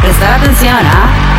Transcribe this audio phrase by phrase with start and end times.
[0.00, 1.34] Prestar atención, ¿ah?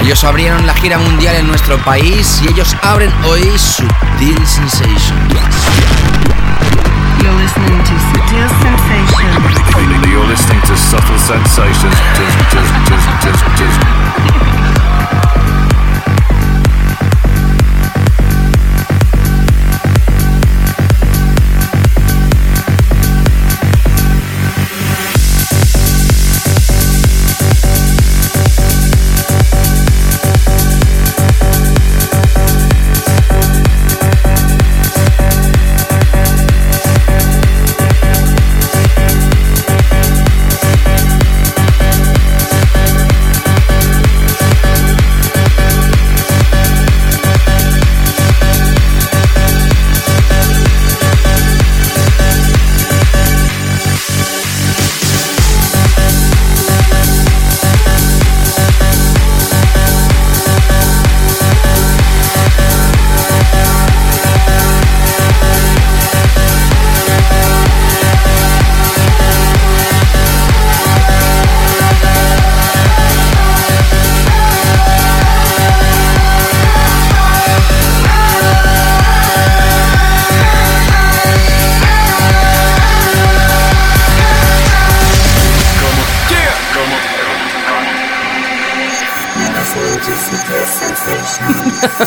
[0.00, 5.12] Ellos abrieron la gira mundial en nuestro país y ellos abren hoy Sutil Sensations.
[7.22, 9.30] You're listening to Sutil Sensations.
[10.08, 11.94] You're listening to Subtle Sensations.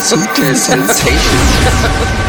[0.04, 2.23] Sutil Sensations.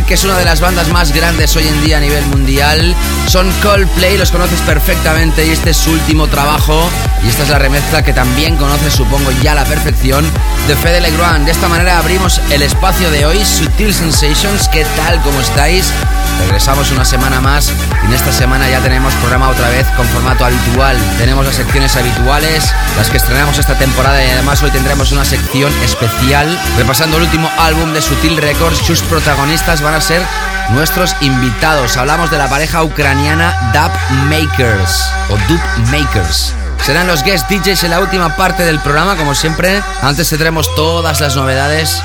[0.00, 2.94] Que es una de las bandas más grandes hoy en día a nivel mundial.
[3.26, 6.88] Son Coldplay, los conoces perfectamente y este es su último trabajo.
[7.22, 10.24] Y esta es la remezcla que también conoces, supongo, ya a la perfección
[10.66, 11.44] de Fede Legrand.
[11.44, 14.66] De esta manera abrimos el espacio de hoy, Sutil Sensations.
[14.68, 15.20] ¿Qué tal?
[15.20, 15.92] ¿Cómo estáis?
[16.40, 17.72] Regresamos una semana más
[18.02, 20.96] y en esta semana ya tenemos programa otra vez con formato habitual.
[21.18, 25.72] Tenemos las secciones habituales, las que estrenamos esta temporada y además hoy tendremos una sección
[25.82, 28.78] especial repasando el último álbum de Sutil Records.
[28.78, 30.22] Sus protagonistas van a ser
[30.70, 31.96] nuestros invitados.
[31.96, 33.92] Hablamos de la pareja ucraniana Dub
[34.28, 36.54] Makers o Dub Makers.
[36.84, 39.80] Serán los guest DJs en la última parte del programa, como siempre.
[40.02, 42.02] Antes tendremos todas las novedades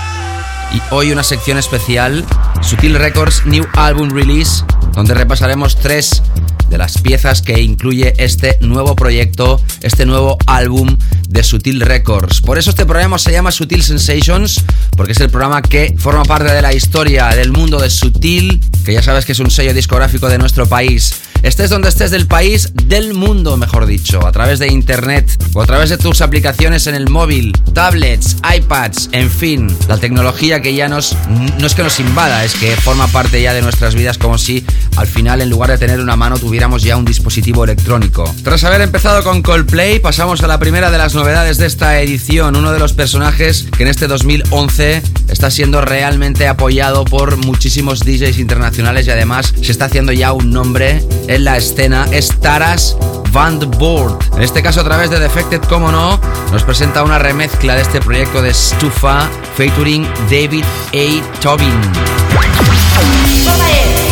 [0.71, 2.25] y hoy una sección especial,
[2.61, 4.63] Sutil Records New Album Release,
[4.93, 6.21] donde repasaremos tres
[6.69, 10.97] de las piezas que incluye este nuevo proyecto, este nuevo álbum
[11.29, 12.41] de Sutil Records.
[12.41, 14.61] Por eso este programa se llama Sutil Sensations,
[14.95, 18.93] porque es el programa que forma parte de la historia del mundo de Sutil, que
[18.93, 21.13] ya sabes que es un sello discográfico de nuestro país.
[21.43, 25.65] Estés donde estés del país, del mundo, mejor dicho, a través de internet o a
[25.65, 30.87] través de tus aplicaciones en el móvil, tablets, iPads, en fin, la tecnología que ya
[30.87, 31.15] nos
[31.59, 34.65] no es que nos invada, es que forma parte ya de nuestras vidas como si
[34.95, 38.33] al final en lugar de tener una mano tuviéramos ya un dispositivo electrónico.
[38.43, 42.55] Tras haber empezado con Coldplay, pasamos a la primera de las novedades de esta edición,
[42.55, 48.39] uno de los personajes que en este 2011 está siendo realmente apoyado por muchísimos DJs
[48.39, 52.95] internacionales y además se está haciendo ya un nombre en la escena, es Taras
[53.31, 54.17] Van Board.
[54.35, 56.19] En este caso a través de Defected, como no,
[56.51, 60.63] nos presenta una remezcla de este proyecto de Stufa featuring David
[60.93, 61.21] A.
[61.41, 61.73] Tobin.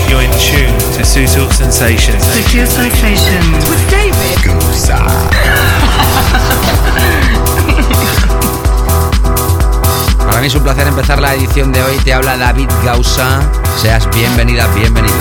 [0.07, 2.23] You're in tune to Sutil Sensations.
[2.23, 3.69] Sutil Sensations.
[3.69, 4.13] With David.
[10.25, 11.95] Para mí es un placer empezar la edición de hoy.
[12.03, 13.39] Te habla David Gausa.
[13.81, 15.15] Seas bienvenida, bienvenido.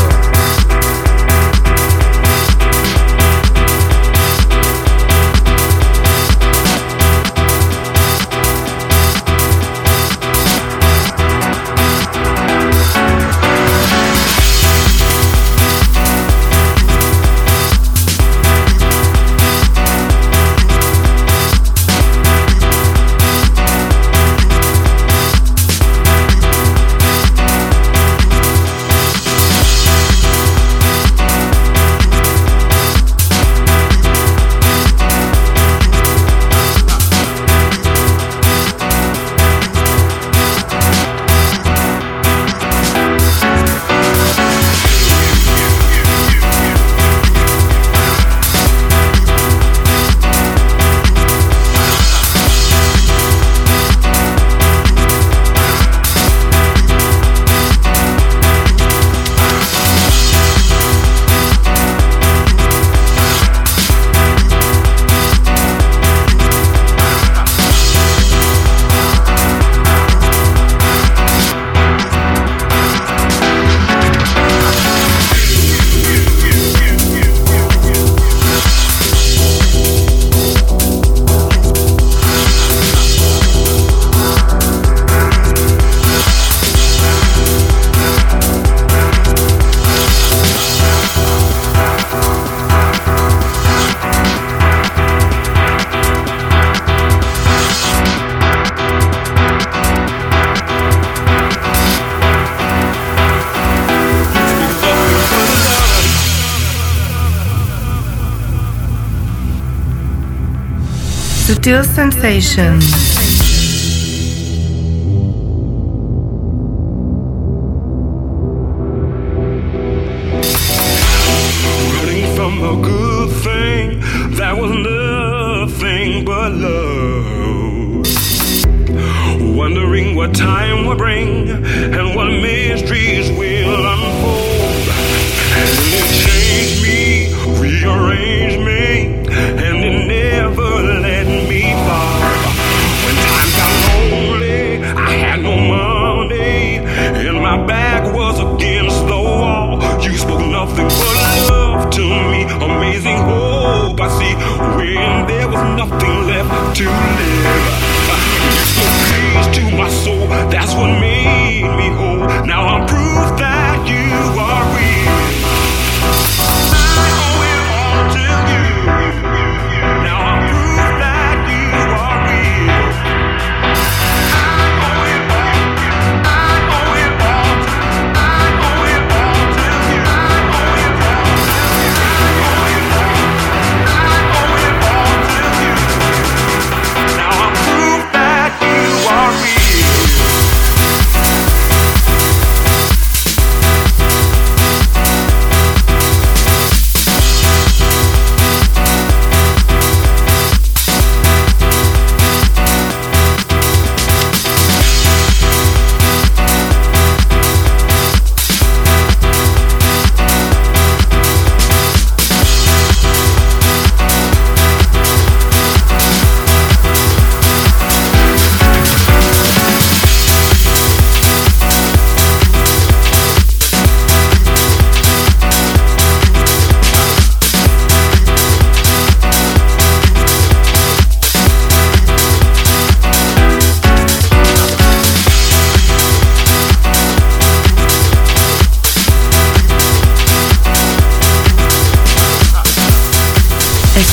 [111.65, 113.34] Sutil Sensations.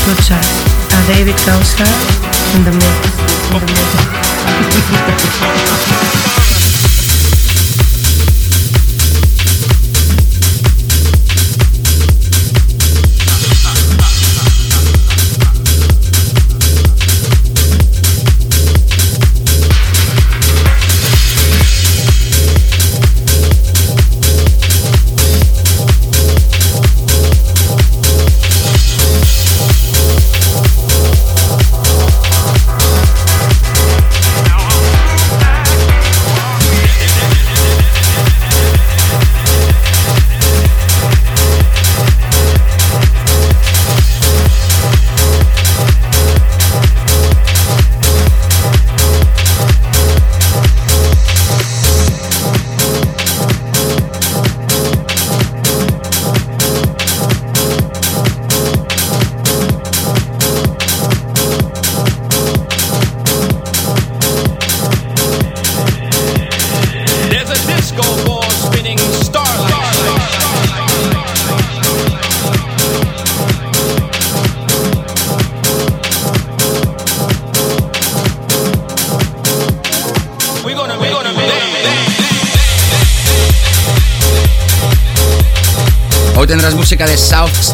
[0.01, 0.39] Escucha
[0.97, 1.85] a David Gausa
[2.55, 2.85] in the mix.
[3.53, 3.81] In the mix.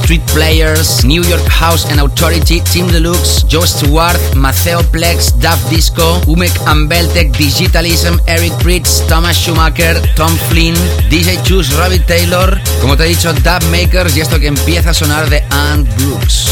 [0.07, 6.21] Street Players, New York House and Authority, Team Deluxe, Joe Stewart, Maceo Plex, Daft Disco,
[6.27, 10.75] Umek and Beltek, Digitalism, Eric Pritz, Thomas Schumacher, Tom Flynn,
[11.09, 14.93] DJ Choose, Robbie Taylor, como te he dicho, Dub Makers y esto que empieza a
[14.93, 16.47] sonar de Ant Brooks.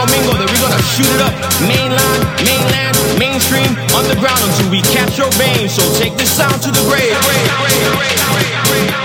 [0.00, 1.34] Domingo, that we're gonna shoot it up.
[1.68, 4.80] Mainline, mainland, mainstream, underground until we
[5.18, 5.76] your veins.
[5.76, 7.12] So take this sound to the grave.
[7.28, 8.99] We're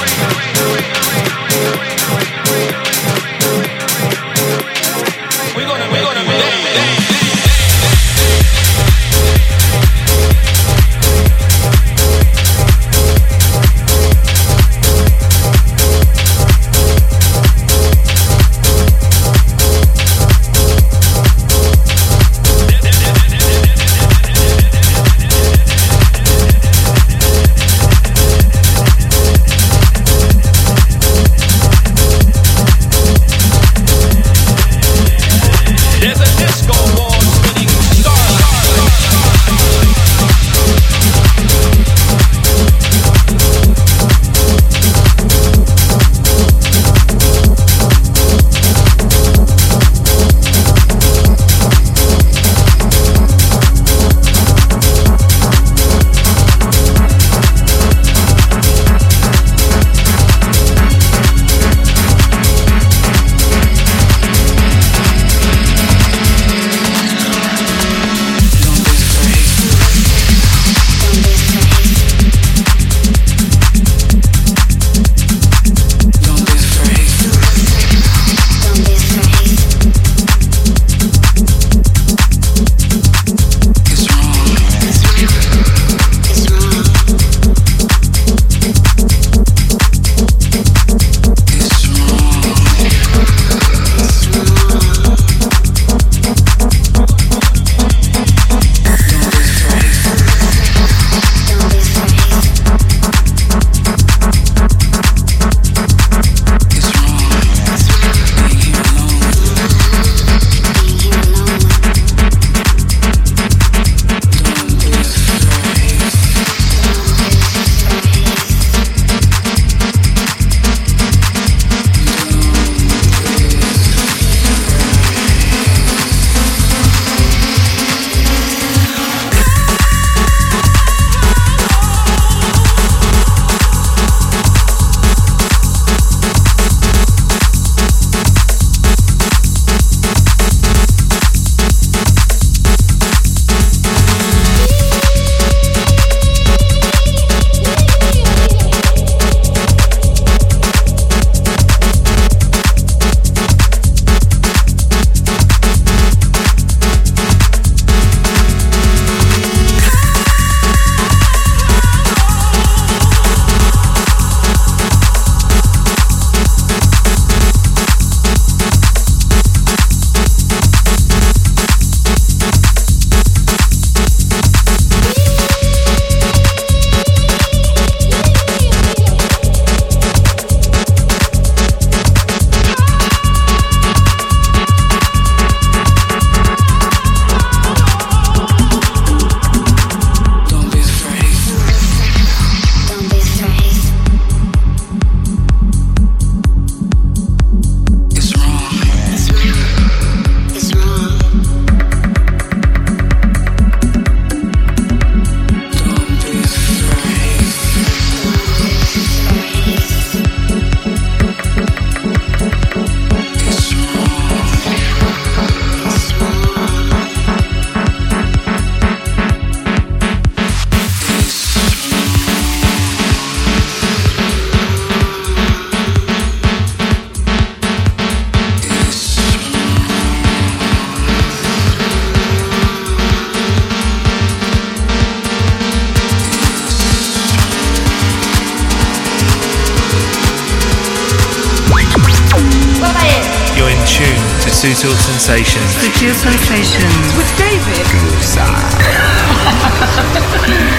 [245.25, 245.73] Sensations.
[245.81, 247.17] Sutil Sensations.
[247.17, 248.21] With David Hoy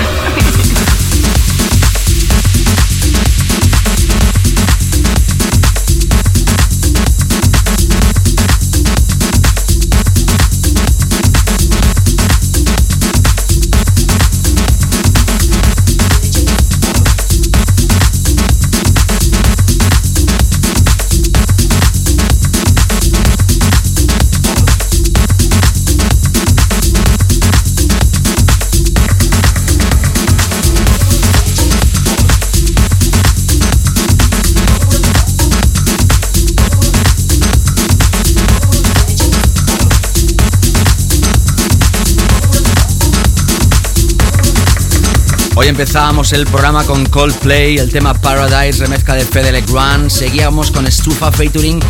[45.79, 50.09] empezábamos el programa con Coldplay, el tema Paradise, remezcla de Fede Legrand.
[50.09, 51.81] Seguíamos con Stufa featuring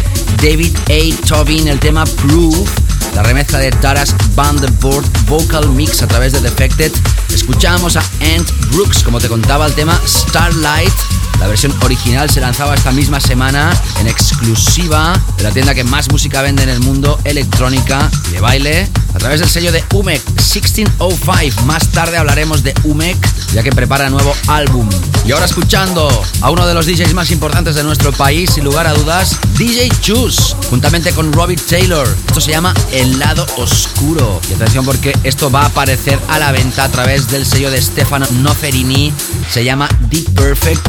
[0.43, 1.27] David A.
[1.29, 2.69] Tobin, el tema Proof,
[3.15, 6.91] la remezcla de Taras Vanderboard Vocal Mix a través de Defected.
[7.33, 8.01] Escuchábamos a
[8.35, 10.93] Ant Brooks, como te contaba, el tema Starlight.
[11.39, 13.71] La versión original se lanzaba esta misma semana
[14.01, 18.41] en exclusiva de la tienda que más música vende en el mundo, electrónica y de
[18.41, 21.63] baile, a través del sello de UMEC 1605.
[21.67, 23.17] Más tarde hablaremos de UMEC,
[23.57, 24.87] ya que prepara nuevo álbum.
[25.25, 26.11] Y ahora escuchando
[26.43, 29.89] a uno de los DJs más importantes de nuestro país, sin lugar a dudas, DJ
[30.07, 32.07] Juice, juntamente con Robbie Taylor.
[32.27, 34.43] Esto se llama El lado oscuro.
[34.51, 37.81] Y atención porque esto va a aparecer a la venta a través del sello de
[37.81, 39.11] Stefano Noferini.
[39.51, 40.87] Se llama Deep Perfect.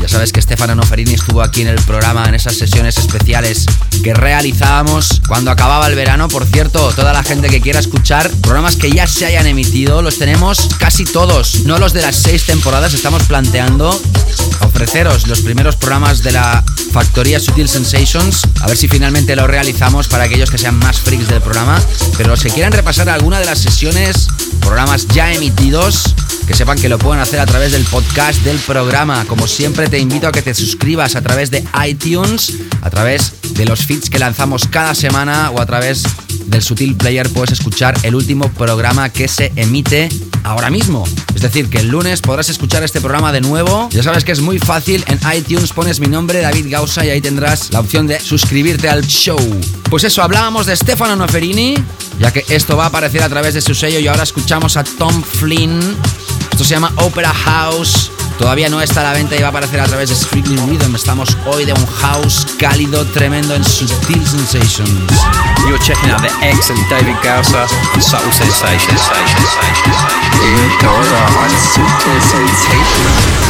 [0.00, 3.66] Ya sabes que Stefano Noferini estuvo aquí en el programa en esas sesiones especiales
[4.02, 6.28] que realizábamos cuando acababa el verano.
[6.28, 10.18] Por cierto, toda la gente que quiera escuchar programas que ya se hayan emitido, los
[10.18, 12.94] tenemos casi todos, no los de las seis temporadas.
[12.94, 13.90] Estamos planteando
[14.60, 20.08] ofreceros los primeros programas de la factoría Sutil Sensations, a ver si finalmente lo realizamos
[20.08, 21.80] para aquellos que sean más freaks del programa.
[22.16, 24.28] Pero los que quieran repasar alguna de las sesiones,
[24.60, 26.14] programas ya emitidos,
[26.46, 29.24] que sepan que lo pueden hacer a través del podcast del programa.
[29.26, 33.64] Como siempre, te invito a que te suscribas a través de iTunes, a través de
[33.64, 36.04] los feeds que lanzamos cada semana o a través
[36.46, 40.08] del Sutil Player puedes escuchar el último programa que se emite
[40.42, 41.04] ahora mismo.
[41.34, 43.88] Es decir, que el lunes podrás escuchar este programa de nuevo.
[43.92, 45.04] Ya sabes que es muy fácil.
[45.06, 49.06] En iTunes pones mi nombre, David Gausa, y ahí tendrás la opción de suscribirte al
[49.06, 49.38] show.
[49.88, 51.74] Pues eso, hablábamos de Stefano Noferini,
[52.18, 54.84] ya que esto va a aparecer a través de su sello y ahora escuchamos a
[54.84, 55.80] Tom Flynn.
[56.52, 58.10] Esto se llama Opera House.
[58.40, 60.96] Todavía no está a la venta y va a aparecer a través de Strictly Rhythm.
[60.96, 65.12] Estamos hoy de un house cálido, tremendo en Sutil Sensations.
[65.68, 67.68] You're checking out the excellent David Gausser
[68.00, 69.02] Subtle Sensations.
[71.38, 73.49] On Sutil Sensations.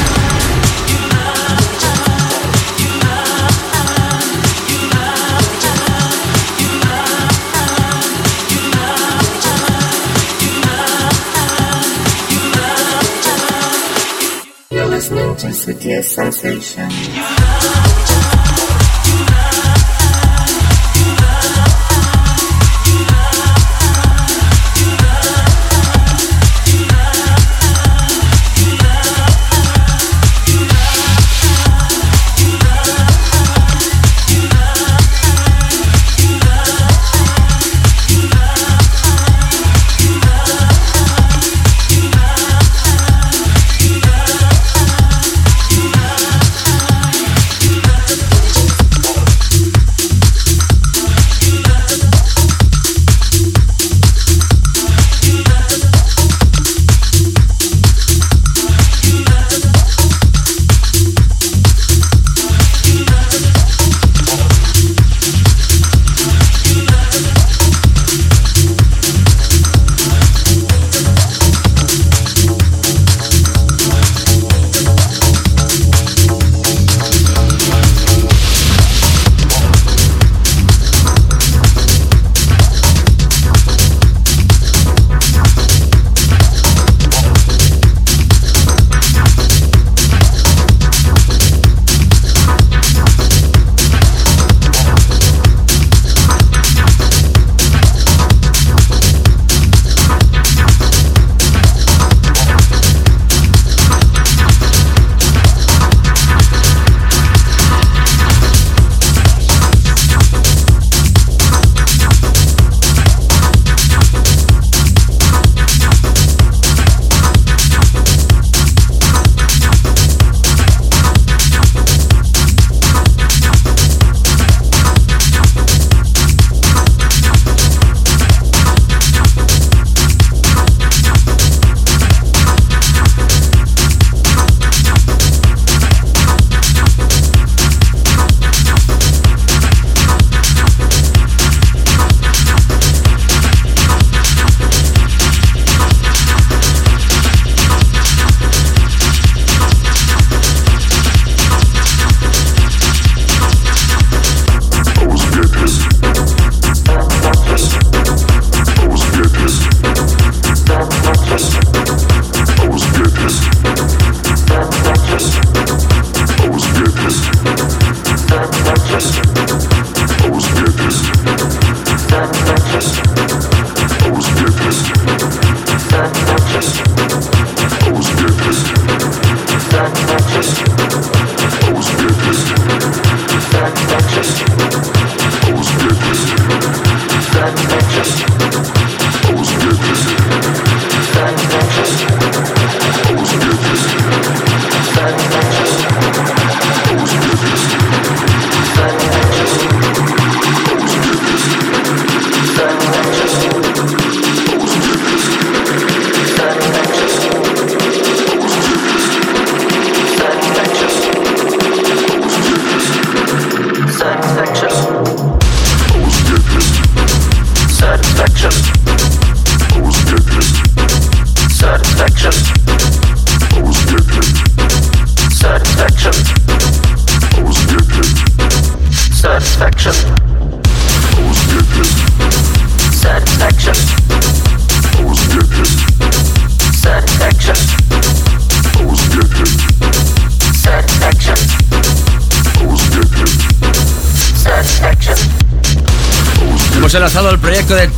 [15.45, 15.89] Listening to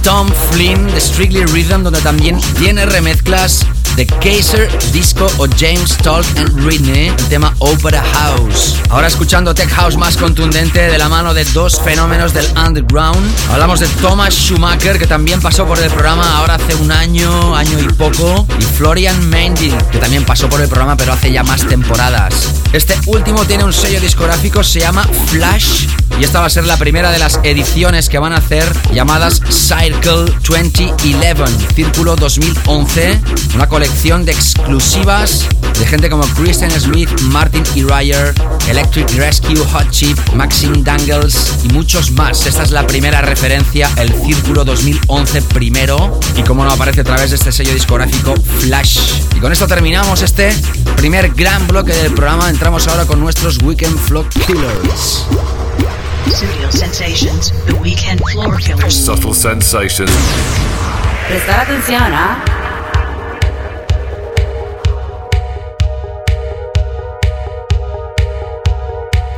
[0.02, 3.64] Tom Flynn de Strictly Rhythm, donde también tiene remezclas
[3.96, 8.76] de Kaiser, Disco o James Talk and Ridney, el tema Opera House.
[8.88, 13.22] Ahora escuchando Tech House más contundente de la mano de dos fenómenos del underground.
[13.50, 17.78] Hablamos de Thomas Schumacher, que también pasó por el programa ahora hace un año, año
[17.78, 21.66] y poco, y Florian Mendy, que también pasó por el programa pero hace ya más
[21.66, 22.50] temporadas.
[22.72, 25.86] Este último tiene un sello discográfico, se llama Flash,
[26.18, 29.40] y esta va a ser la primera de las ediciones que van a hacer llamadas
[29.48, 33.20] Circle 2011, Círculo 2011,
[33.54, 35.46] una colección de exclusivas
[35.78, 37.82] de gente como Christian Smith, Martin E.
[37.82, 38.34] Ryer,
[38.68, 42.46] Electric Rescue, Hot Chip, Maxine Dangles y muchos más.
[42.46, 47.30] Esta es la primera referencia, el Círculo 2011 primero, y como no aparece a través
[47.30, 48.98] de este sello discográfico Flash.
[49.36, 50.54] Y con esto terminamos este
[50.96, 52.50] primer gran bloque del programa.
[52.50, 55.26] Entramos ahora con nuestros Weekend Flock Killers.
[56.28, 58.94] Studio Sensations, The Weekend Floor Killers.
[58.94, 60.10] Subtle sensations.
[61.28, 62.44] Prestar atención, ¿ah?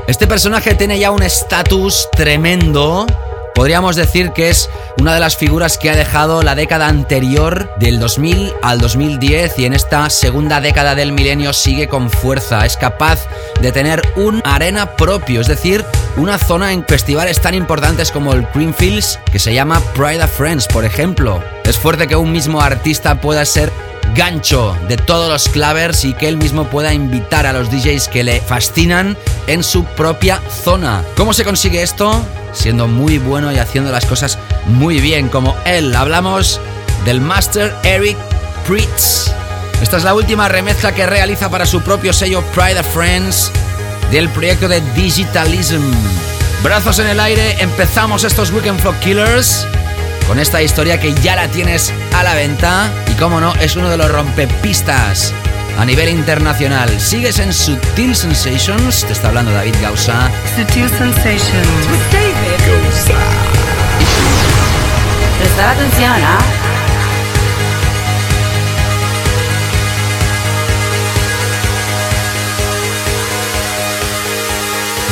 [0.07, 3.07] Este personaje tiene ya un estatus tremendo.
[3.55, 4.69] Podríamos decir que es
[4.99, 9.65] una de las figuras que ha dejado la década anterior, del 2000 al 2010, y
[9.65, 12.67] en esta segunda década del milenio sigue con fuerza.
[12.67, 13.21] Es capaz
[13.61, 15.85] de tener un arena propio, es decir,
[16.17, 20.67] una zona en festivales tan importantes como el Greenfields, que se llama Pride of Friends,
[20.67, 21.43] por ejemplo.
[21.65, 23.73] Es fuerte que un mismo artista pueda ser
[24.15, 28.23] gancho de todos los clavers y que él mismo pueda invitar a los DJs que
[28.23, 31.03] le fascinan en su propia zona.
[31.17, 32.25] ¿Cómo se consigue esto?
[32.53, 35.95] Siendo muy bueno y haciendo las cosas muy bien, como él.
[35.97, 36.61] Hablamos
[37.05, 38.17] del Master Eric
[38.69, 39.33] Pritz.
[39.83, 43.51] Esta es la última remezcla que realiza para su propio sello Pride of Friends
[44.11, 45.83] del proyecto de Digitalism.
[46.63, 49.67] Brazos en el aire, empezamos estos Weekend Flock Killers
[50.27, 53.91] con esta historia que ya la tienes a la venta y como no, es uno
[53.91, 55.35] de los rompepistas
[55.79, 57.01] a nivel internacional.
[57.01, 60.31] Sigues en Sutil Sensations, te está hablando David Gausa.
[60.57, 61.89] Sutil Sensations.
[61.91, 62.35] With David.
[65.39, 66.74] Prestar atención, ¿ah?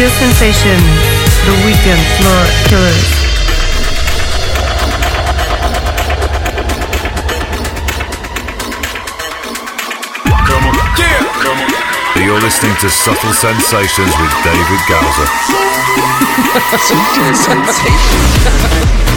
[0.00, 0.80] Sutil Sensations,
[1.44, 3.08] The Weekend Floor Killers.
[10.46, 12.24] Come on, yeah.
[12.24, 15.28] You're listening to Subtle Sensations with David Gowser.
[16.78, 19.09] Subtle Sensations.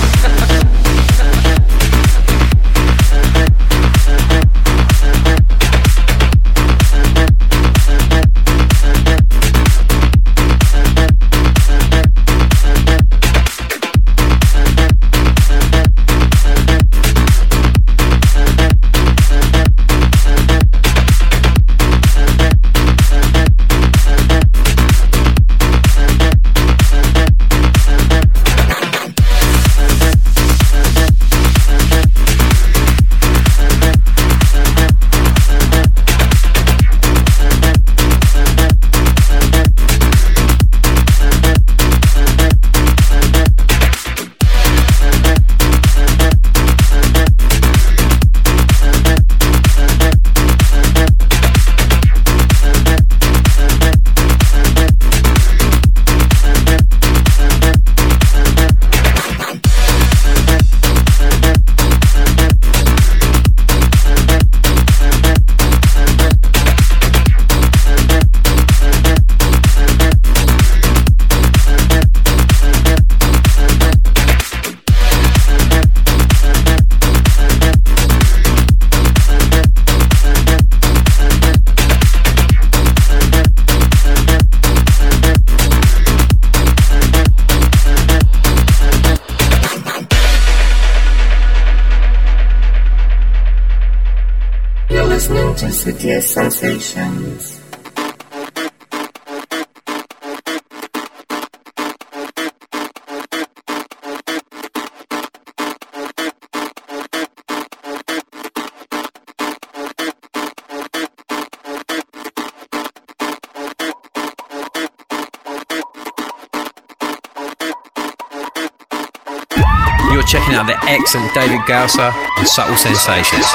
[121.16, 123.46] Out the excellent David Gausser and Subtle Sensations.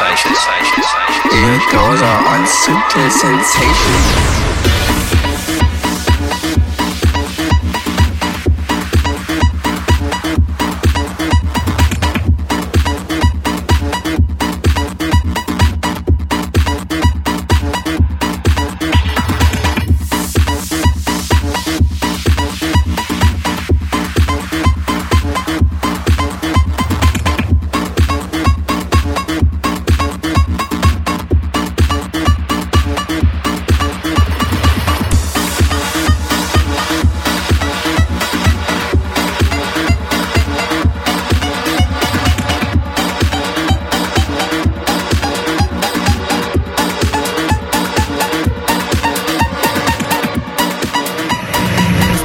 [1.31, 4.98] David Gowser on Subtle Sensations.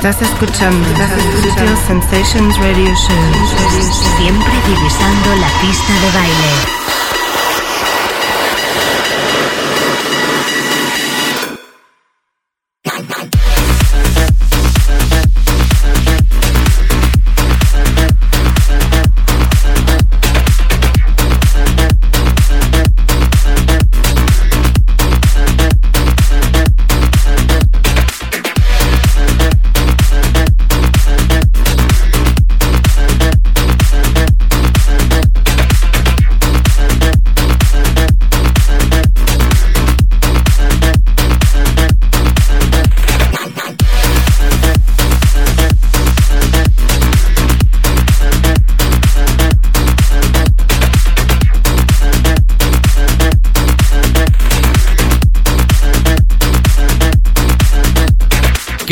[0.05, 0.85] Estás escuchando
[1.41, 3.71] Sutil Sensations Radio Show.
[4.17, 6.82] Siempre divisando la pista de baile.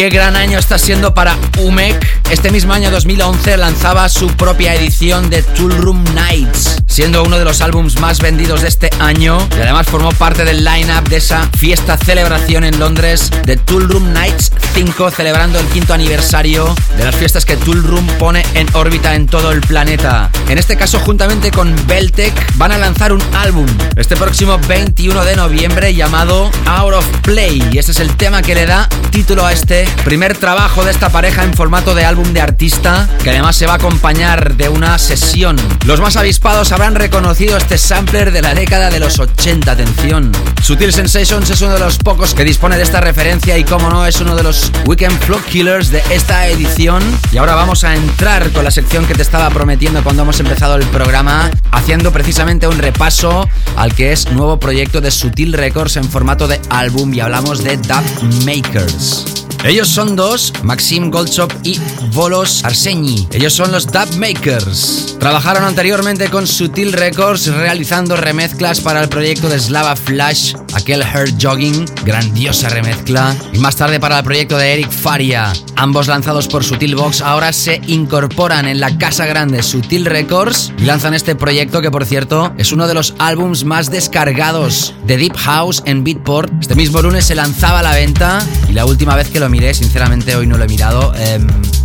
[0.02, 1.96] Qué gran año está siendo para UMEC.
[2.32, 7.46] Este mismo año 2011 lanzaba su propia edición de Tool Room Nights, siendo uno de
[7.46, 11.48] los álbums más vendidos de este año y además formó parte del line-up de esa
[11.56, 17.16] fiesta celebración en Londres de Tool Room Nights 5, celebrando el quinto aniversario de las
[17.16, 20.30] fiestas que Tool Room pone en órbita en todo el planeta.
[20.48, 23.66] En este caso, juntamente con Beltec, van a lanzar un álbum
[23.96, 28.56] este próximo 21 de noviembre llamado Out of Play y este es el tema que
[28.56, 32.42] le da título a este primer trabajo de esta pareja en formato de álbum de
[32.42, 35.58] artista que además se va a acompañar de una sesión.
[35.86, 39.72] Los más avispados habrán reconocido este sampler de la década de los 80.
[39.72, 40.32] Atención.
[40.72, 44.06] Sutil Sensations es uno de los pocos que dispone de esta referencia y como no
[44.06, 47.04] es uno de los Weekend Flow Killers de esta edición.
[47.34, 50.78] Y ahora vamos a entrar con la sección que te estaba prometiendo cuando hemos empezado
[50.78, 56.06] el programa, haciendo precisamente un repaso al que es nuevo proyecto de Sutil Records en
[56.06, 59.42] formato de álbum y hablamos de Dub Makers.
[59.64, 61.80] Ellos son dos, Maxim Goldshop y
[62.14, 63.28] Volos Arseñi.
[63.32, 65.18] Ellos son los Dub Makers.
[65.20, 71.42] Trabajaron anteriormente con Sutil Records realizando remezclas para el proyecto de Slava Flash, aquel Heart
[71.42, 73.36] Jogging, grandiosa remezcla.
[73.54, 75.54] Y más tarde para el proyecto de Eric Faria.
[75.76, 80.86] Ambos lanzados por Sutil Box ahora se incorporan en la casa grande Sutil Records y
[80.86, 85.36] lanzan este proyecto que por cierto es uno de los álbums más descargados de Deep
[85.38, 86.52] House en Beatport.
[86.62, 89.74] Este mismo lunes se lanzaba a la venta y la última vez que lo miré,
[89.74, 91.40] sinceramente hoy no lo he mirado, eh,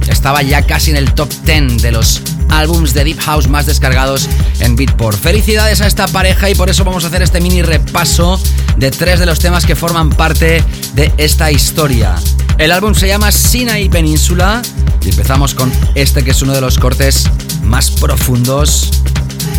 [0.09, 4.29] estaba ya casi en el top 10 de los álbums de Deep House más descargados
[4.61, 5.19] en Beatport.
[5.19, 8.41] Felicidades a esta pareja y por eso vamos a hacer este mini repaso
[8.77, 10.63] de tres de los temas que forman parte
[10.95, 12.15] de esta historia.
[12.59, 14.63] El álbum se llama Sinai Península
[15.05, 17.29] y empezamos con este que es uno de los cortes
[17.63, 18.91] más profundos.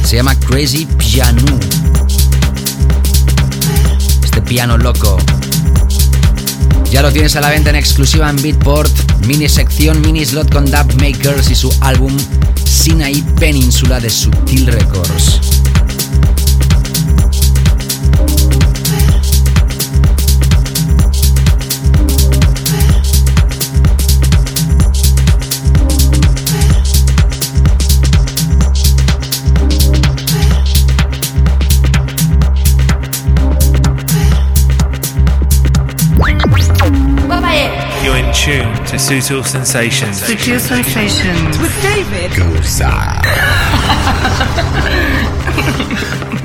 [0.04, 1.60] Se llama Crazy Piano.
[4.24, 5.18] Este piano loco.
[6.92, 8.92] Ya lo tienes a la venta en exclusiva en Beatport,
[9.26, 12.16] mini sección, mini slot con Dub Makers y su álbum
[12.64, 15.42] Sinai Península de Sutil Records.
[39.08, 40.20] Sutil Sensations.
[40.20, 41.58] Sutil Sensations.
[41.60, 43.22] With David Goza.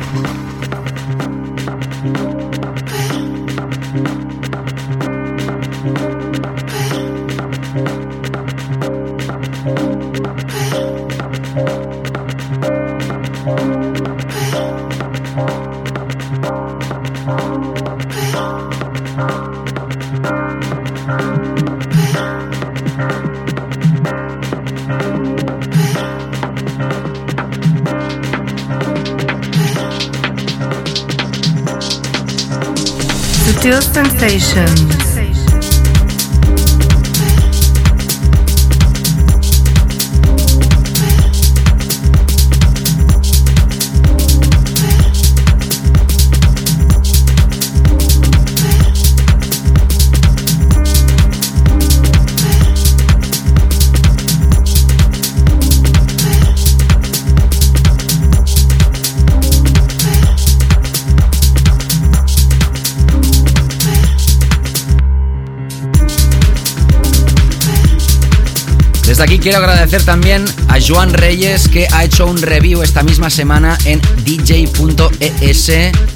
[69.92, 75.70] agradecer también a Joan Reyes que ha hecho un review esta misma semana en dj.es.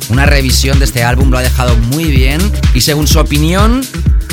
[0.09, 2.41] Una revisión de este álbum, lo ha dejado muy bien.
[2.73, 3.83] Y según su opinión,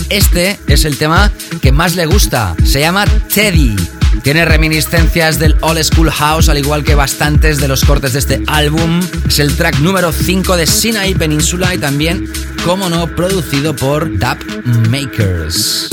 [0.09, 1.29] este es el tema
[1.61, 2.55] que más le gusta.
[2.63, 3.75] Se llama Teddy.
[4.21, 8.43] Tiene reminiscencias del Old School House, al igual que bastantes de los cortes de este
[8.47, 9.01] álbum.
[9.27, 12.31] Es el track número 5 de Sinai Peninsula y también,
[12.63, 14.37] como no, producido por Dub
[14.89, 15.92] Makers.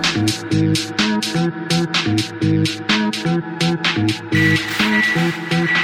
[0.00, 0.92] Thank
[5.72, 5.77] you.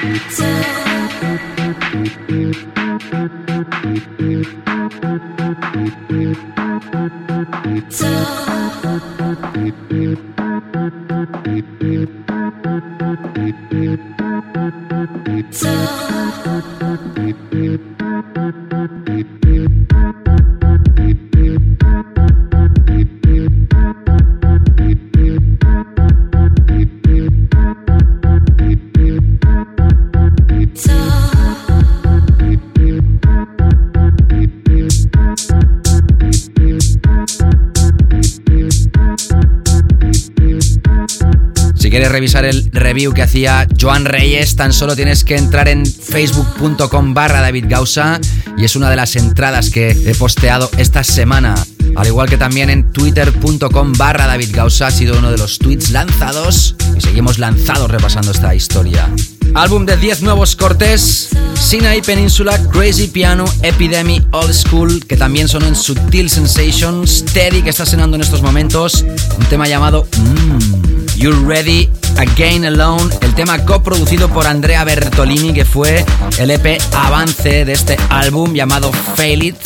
[42.24, 47.42] Revisar el review que hacía Joan Reyes, tan solo tienes que entrar en facebook.com barra
[47.42, 48.18] David Gausa
[48.56, 51.54] y es una de las entradas que he posteado esta semana.
[51.96, 55.90] Al igual que también en twitter.com barra David Gausa ha sido uno de los tweets
[55.90, 59.06] lanzados y seguimos lanzados repasando esta historia.
[59.52, 61.28] Álbum de 10 nuevos cortes,
[61.60, 67.68] Sinai Peninsula, Crazy Piano, Epidemic, Old School, que también son en Subtil Sensations, Teddy, que
[67.68, 69.04] está sonando en estos momentos,
[69.38, 70.94] un tema llamado Mmm.
[71.16, 76.04] You're Ready Again Alone, el tema coproducido por Andrea Bertolini, que fue
[76.38, 79.56] el EP avance de este álbum llamado Fail It,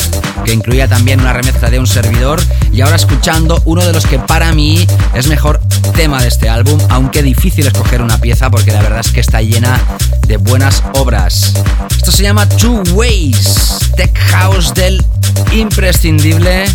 [0.45, 2.41] que incluía también una remezcla de un servidor.
[2.71, 5.59] Y ahora escuchando uno de los que para mí es mejor
[5.95, 9.41] tema de este álbum, aunque difícil escoger una pieza porque la verdad es que está
[9.41, 9.79] llena
[10.27, 11.53] de buenas obras.
[11.91, 15.03] Esto se llama Two Ways, Tech House del
[15.51, 16.65] imprescindible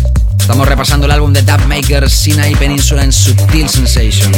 [0.45, 3.67] Estamos repasando el álbum de Dub Maker, Sinai Peninsula en Sensations.
[3.67, 4.35] Sutil Sensations.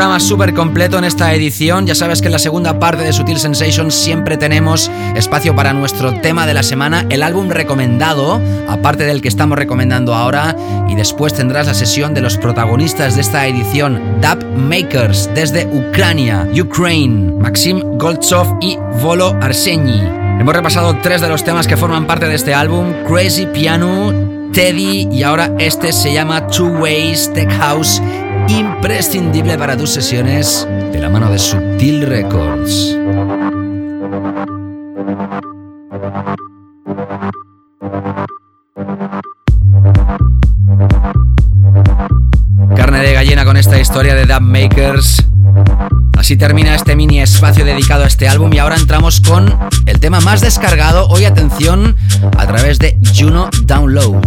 [0.00, 1.86] Programa súper completo en esta edición.
[1.86, 6.18] Ya sabes que en la segunda parte de Sutil Sensations siempre tenemos espacio para nuestro
[6.22, 10.56] tema de la semana, el álbum recomendado, aparte del que estamos recomendando ahora.
[10.88, 16.48] Y después tendrás la sesión de los protagonistas de esta edición, Dub Makers, desde Ucrania,
[16.58, 20.00] Ukraine, Maxim Goltsov y Volo Arseni.
[20.40, 24.14] Hemos repasado tres de los temas que forman parte de este álbum, Crazy Piano,
[24.52, 28.02] Teddy y ahora este se llama Two Ways Tech House,
[28.58, 32.96] imprescindible para tus sesiones de la mano de Subtil Records.
[42.76, 45.24] Carne de gallina con esta historia de Dub Makers.
[46.18, 50.20] Así termina este mini espacio dedicado a este álbum y ahora entramos con el tema
[50.20, 51.96] más descargado, hoy atención,
[52.36, 54.20] a través de Juno Download.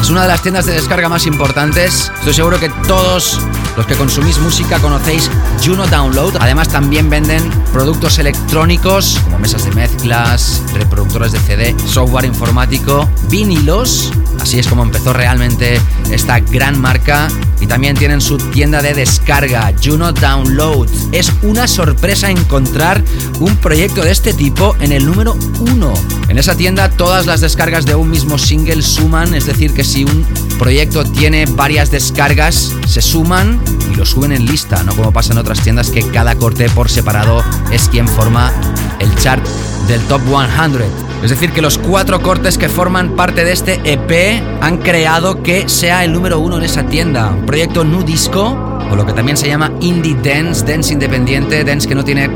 [0.00, 2.12] Es una de las tiendas de descarga más importantes.
[2.20, 3.40] Estoy seguro que todos
[3.76, 5.28] los que consumís música conocéis
[5.64, 6.36] Juno Download.
[6.38, 14.12] Además también venden productos electrónicos como mesas de mezclas, reproductores de CD, software informático, vinilos.
[14.40, 15.80] Así es como empezó realmente
[16.12, 17.26] esta gran marca
[17.68, 20.88] también tienen su tienda de descarga, Juno Download.
[21.12, 23.02] Es una sorpresa encontrar
[23.40, 25.92] un proyecto de este tipo en el número uno.
[26.28, 30.04] En esa tienda todas las descargas de un mismo single suman, es decir, que si
[30.04, 30.24] un
[30.58, 33.60] proyecto tiene varias descargas, se suman
[33.92, 36.88] y lo suben en lista, no como pasa en otras tiendas que cada corte por
[36.88, 38.52] separado es quien forma
[39.00, 39.44] el chart
[39.88, 41.05] del top 100.
[41.22, 45.68] Es decir, que los cuatro cortes que forman parte de este EP han creado que
[45.68, 47.30] sea el número uno en esa tienda.
[47.30, 48.56] Un proyecto nu disco,
[48.90, 52.30] o lo que también se llama indie dance, dance independiente, dance que no tiene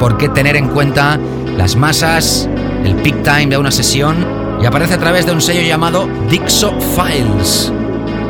[0.00, 1.20] por qué tener en cuenta
[1.56, 2.48] las masas,
[2.84, 4.26] el peak time de una sesión,
[4.60, 7.72] y aparece a través de un sello llamado Dixo Files.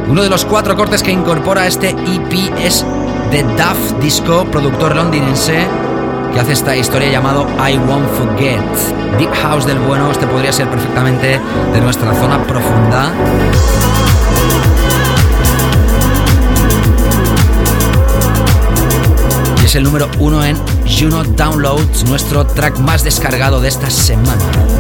[0.09, 2.33] Uno de los cuatro cortes que incorpora este EP
[2.63, 2.85] es
[3.31, 5.67] The Duff Disco, productor londinense,
[6.33, 8.61] que hace esta historia llamado I Won't Forget.
[9.19, 11.41] Deep House del bueno, este podría ser perfectamente
[11.73, 13.13] de nuestra zona profunda.
[19.61, 20.57] Y es el número uno en
[20.87, 24.72] Juno Downloads, nuestro track más descargado de esta semana.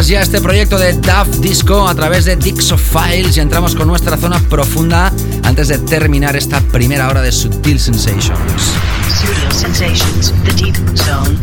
[0.00, 3.86] Atrás ya este proyecto de Duff Disco a través de Dixo Files y entramos con
[3.86, 8.32] nuestra zona profunda antes de terminar esta primera hora de Sutil Sensations.
[9.50, 11.36] Sensations, the deep zone,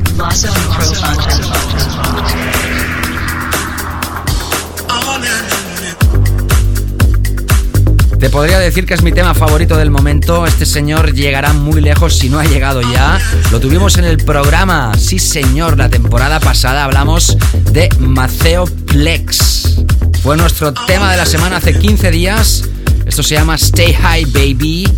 [8.20, 10.48] Te podría decir que es mi tema favorito del momento.
[10.48, 13.20] Este señor llegará muy lejos si no ha llegado ya.
[13.52, 17.38] Lo tuvimos en el programa, sí señor, la temporada pasada hablamos
[17.72, 19.82] de Maceo Plex.
[20.24, 22.64] Fue nuestro tema de la semana hace 15 días.
[23.06, 24.92] Esto se llama Stay High Baby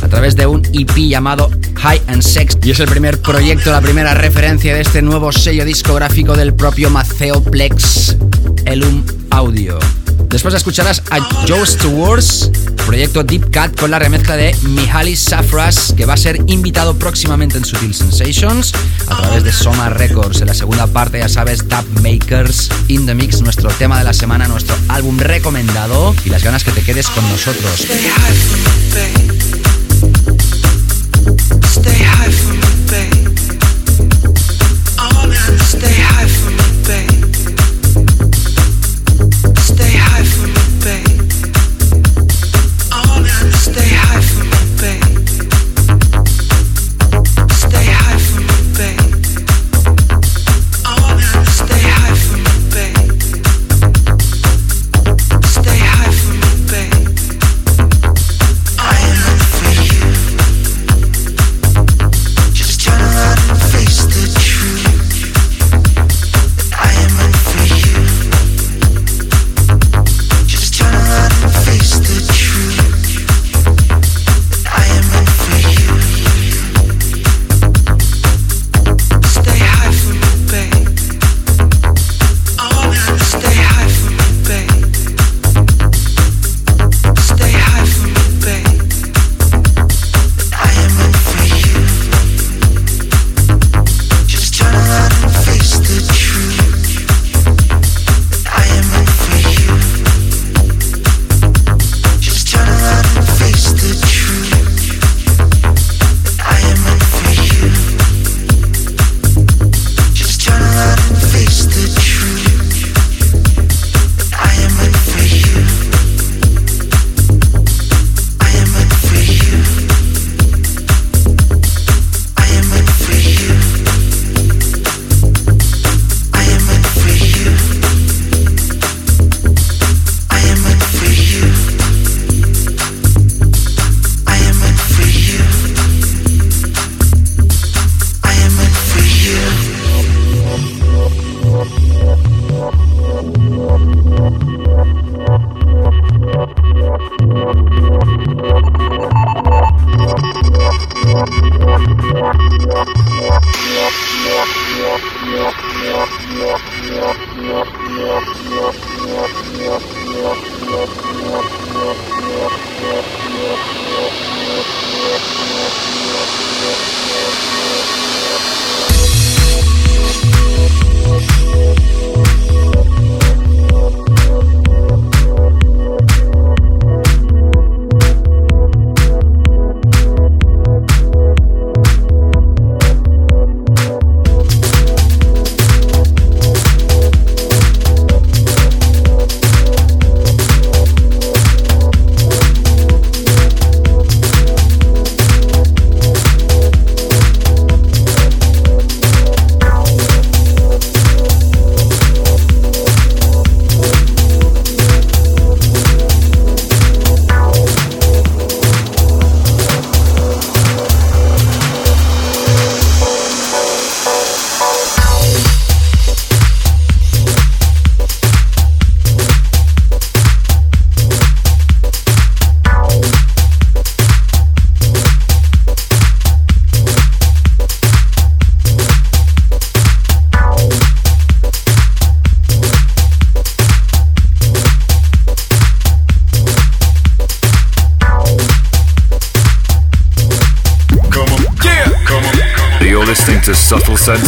[0.00, 3.82] a través de un EP llamado High and Sex y es el primer proyecto, la
[3.82, 8.16] primera referencia de este nuevo sello discográfico del propio Maceo Plex,
[8.64, 9.78] Elum Audio.
[10.32, 12.50] Después escucharás a Joe Stewards,
[12.86, 17.58] proyecto Deep Cut con la remezcla de Mihaly Safras, que va a ser invitado próximamente
[17.58, 18.72] en Sutil Sensations
[19.08, 20.40] a través de Soma Records.
[20.40, 24.12] En la segunda parte, ya sabes, Dub Makers in the Mix, nuestro tema de la
[24.12, 27.86] semana, nuestro álbum recomendado y las ganas que te quedes con nosotros.
[32.22, 32.61] You're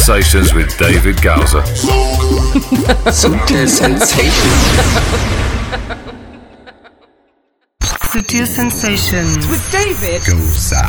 [0.06, 1.64] Sensations with David Gausa.
[3.10, 4.34] Subtle Sensations.
[7.80, 9.48] Sutil Sensations.
[9.48, 10.84] With David Gausa.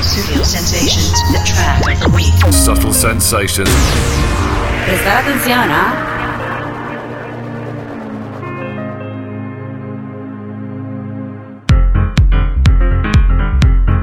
[0.00, 2.54] Studio Sensations, the track of the week.
[2.54, 3.68] Subtle Sensations.
[4.86, 6.07] Prestar atención,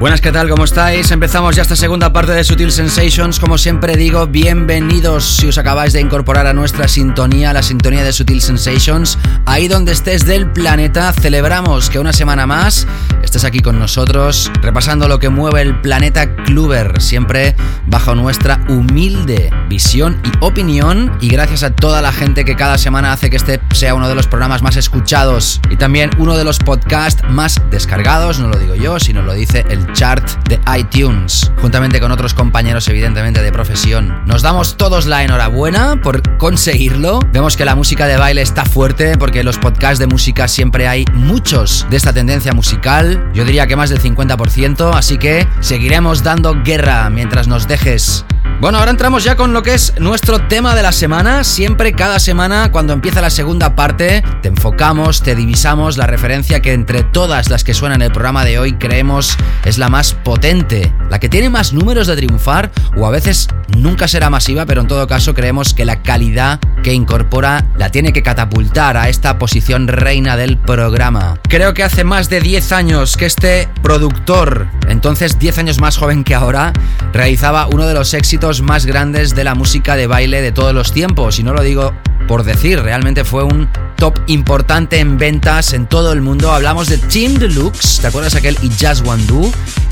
[0.06, 0.48] Buenas, ¿qué tal?
[0.48, 1.10] ¿Cómo estáis?
[1.10, 3.40] Empezamos ya esta segunda parte de Sutil Sensations.
[3.40, 8.12] Como siempre digo, bienvenidos si os acabáis de incorporar a nuestra sintonía, la sintonía de
[8.12, 9.18] Sutil Sensations.
[9.46, 12.86] Ahí donde estés del planeta, celebramos que una semana más
[13.24, 17.56] estés aquí con nosotros, repasando lo que mueve el planeta Kluber, siempre
[17.88, 21.18] bajo nuestra humilde visión y opinión.
[21.20, 24.14] Y gracias a toda la gente que cada semana hace que este sea uno de
[24.14, 28.76] los programas más escuchados y también uno de los podcasts más descargados, no lo digo
[28.76, 34.22] yo, sino lo dice el chart de iTunes, juntamente con otros compañeros evidentemente de profesión.
[34.26, 37.18] Nos damos todos la enhorabuena por conseguirlo.
[37.32, 40.86] Vemos que la música de baile está fuerte porque en los podcasts de música siempre
[40.86, 46.22] hay muchos de esta tendencia musical, yo diría que más del 50%, así que seguiremos
[46.22, 48.26] dando guerra mientras nos dejes
[48.58, 51.44] bueno, ahora entramos ya con lo que es nuestro tema de la semana.
[51.44, 56.72] Siempre, cada semana, cuando empieza la segunda parte, te enfocamos, te divisamos la referencia que
[56.72, 59.36] entre todas las que suenan en el programa de hoy creemos
[59.66, 64.08] es la más potente, la que tiene más números de triunfar o a veces nunca
[64.08, 68.22] será masiva, pero en todo caso creemos que la calidad que incorpora la tiene que
[68.22, 71.38] catapultar a esta posición reina del programa.
[71.48, 76.24] Creo que hace más de 10 años que este productor, entonces 10 años más joven
[76.24, 76.72] que ahora,
[77.12, 80.92] realizaba uno de los éxitos más grandes de la música de baile de todos los
[80.92, 81.38] tiempos.
[81.38, 81.94] Y no lo digo
[82.26, 86.52] por decir, realmente fue un top importante en ventas en todo el mundo.
[86.52, 89.24] Hablamos de Team Deluxe, ¿te acuerdas aquel Y Just One?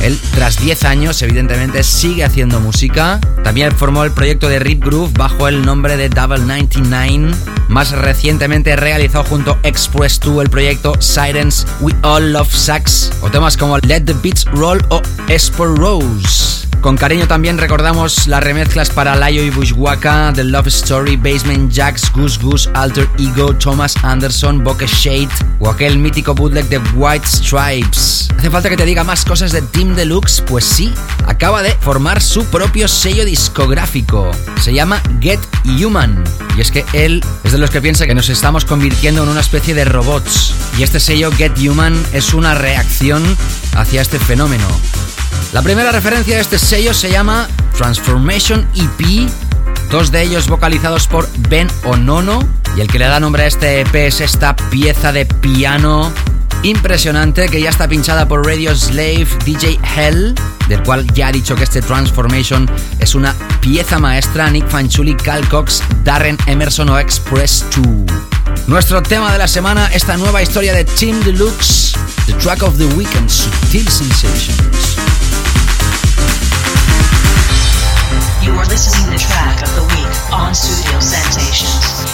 [0.00, 3.20] Él, tras 10 años, evidentemente sigue haciendo música.
[3.42, 7.34] También formó el proyecto de Rip Groove bajo el nombre de Double 99.
[7.68, 13.12] Más recientemente realizó junto Express 2 el proyecto Sirens We All Love Sax.
[13.22, 16.64] O temas como Let the Beats Roll o Esper Rose.
[16.84, 22.12] Con cariño también recordamos las remezclas para Layo y Bushwaka, The Love Story, Basement Jacks,
[22.24, 25.28] Goose Alter Ego, Thomas Anderson, Bokeh Shade
[25.60, 28.28] o aquel mítico bootleg de White Stripes.
[28.38, 30.40] ¿Hace falta que te diga más cosas de Team Deluxe?
[30.40, 30.92] Pues sí,
[31.26, 34.30] acaba de formar su propio sello discográfico.
[34.60, 36.24] Se llama Get Human.
[36.56, 39.40] Y es que él es de los que piensa que nos estamos convirtiendo en una
[39.40, 40.54] especie de robots.
[40.78, 43.22] Y este sello Get Human es una reacción
[43.74, 44.66] hacia este fenómeno.
[45.52, 49.28] La primera referencia de este sello se llama Transformation EP,
[49.90, 52.40] dos de ellos vocalizados por Ben Onono,
[52.76, 56.12] y el que le da nombre a este EP es esta pieza de piano
[56.64, 60.34] impresionante que ya está pinchada por Radio Slave DJ Hell,
[60.68, 62.68] del cual ya ha dicho que este Transformation
[62.98, 68.66] es una pieza maestra, Nick Fanchuli, Cal Cox, Darren Emerson o Express 2.
[68.66, 71.92] Nuestro tema de la semana, esta nueva historia de Team Deluxe,
[72.26, 75.33] The Track of the Weekend, Sutil Sensations.
[78.44, 81.00] You are listening the track of the week on Studio.
[81.00, 82.13] Sensations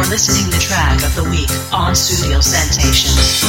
[0.00, 3.44] You are listening the track of the week on Studio Sensations.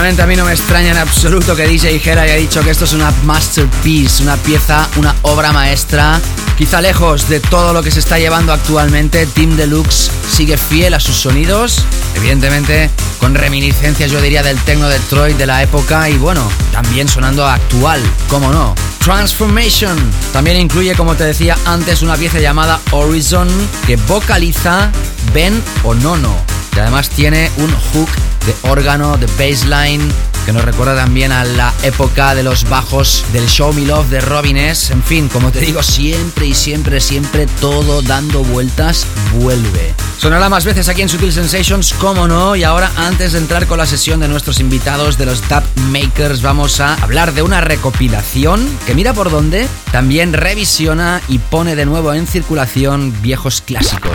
[0.00, 2.86] Sinceramente a mí no me extraña en absoluto que DJ Hera haya dicho que esto
[2.86, 6.18] es una masterpiece, una pieza, una obra maestra.
[6.56, 11.00] Quizá lejos de todo lo que se está llevando actualmente, Team Deluxe sigue fiel a
[11.00, 11.84] sus sonidos,
[12.14, 12.88] evidentemente
[13.18, 18.00] con reminiscencias yo diría del techno Detroit de la época y bueno, también sonando actual,
[18.30, 18.74] cómo no.
[19.04, 19.98] Transformation
[20.32, 23.50] también incluye, como te decía antes, una pieza llamada Horizon
[23.86, 24.90] que vocaliza
[25.34, 26.34] Ben Onono
[26.74, 28.08] y además tiene un hook
[28.50, 30.00] de órgano, de bassline,
[30.44, 34.20] que nos recuerda también a la época de los bajos del Show Me Love de
[34.20, 34.92] Robin S.
[34.92, 39.94] En fin, como te digo, siempre y siempre, siempre todo dando vueltas vuelve.
[40.18, 43.78] Sonará más veces aquí en Sutil Sensations, cómo no, y ahora antes de entrar con
[43.78, 48.68] la sesión de nuestros invitados de los Tap Makers, vamos a hablar de una recopilación
[48.84, 54.10] que mira por dónde, también revisiona y pone de nuevo en circulación viejos clásicos.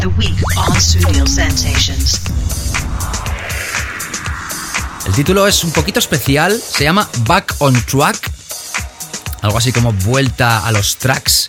[0.00, 0.80] The week on
[1.26, 2.22] Sensations.
[5.06, 8.30] El título es un poquito especial, se llama Back on Track,
[9.42, 11.48] algo así como vuelta a los tracks.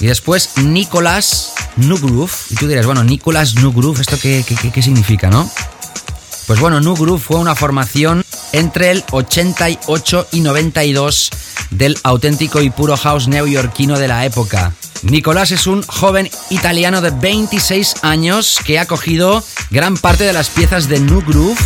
[0.00, 2.30] Y después Nicolas Nugroove.
[2.50, 5.50] Y tú dirás, bueno, Nicolas Nugroove, ¿esto qué, qué, qué, qué significa, no?
[6.46, 11.30] Pues bueno, Nugroove fue una formación entre el 88 y 92
[11.70, 14.72] del auténtico y puro house neoyorquino de la época.
[15.02, 20.48] Nicolás es un joven italiano de 26 años que ha cogido gran parte de las
[20.48, 21.58] piezas de New Groove,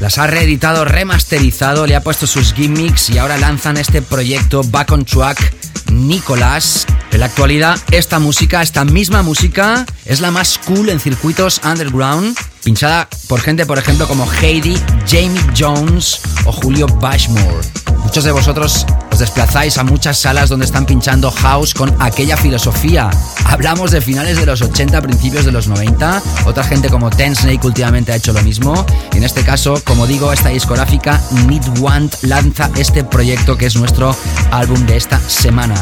[0.00, 4.90] las ha reeditado, remasterizado, le ha puesto sus gimmicks y ahora lanzan este proyecto Back
[4.92, 5.54] on Track
[5.92, 6.86] Nicolás.
[7.12, 12.34] En la actualidad, esta música, esta misma música, es la más cool en circuitos underground,
[12.64, 14.74] pinchada por gente, por ejemplo, como Heidi,
[15.06, 17.68] Jamie Jones o Julio Bashmore.
[17.98, 23.10] Muchos de vosotros os desplazáis a muchas salas donde están pinchando house con aquella filosofía.
[23.44, 26.22] Hablamos de finales de los 80, principios de los 90.
[26.46, 28.86] Otra gente como Ten Snake últimamente ha hecho lo mismo.
[29.12, 34.16] En este caso, como digo, esta discográfica Need Want lanza este proyecto que es nuestro
[34.50, 35.74] álbum de esta semana.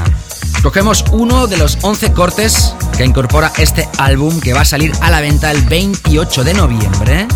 [0.63, 5.11] Cogemos uno de los 11 cortes que incorpora este álbum que va a salir a
[5.11, 7.29] la venta el 28 de noviembre.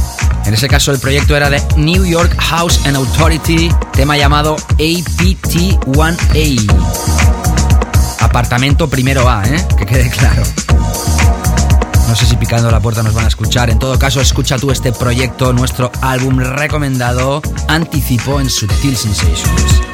[0.47, 6.72] En ese caso el proyecto era de New York House and Authority, tema llamado APT1A.
[8.20, 9.62] Apartamento primero A, ¿eh?
[9.76, 10.43] Que quede claro.
[12.09, 13.68] No sé si picando la puerta nos van a escuchar.
[13.68, 19.93] En todo caso, escucha tú este proyecto, nuestro álbum recomendado, Anticipo en Subtil Sensations.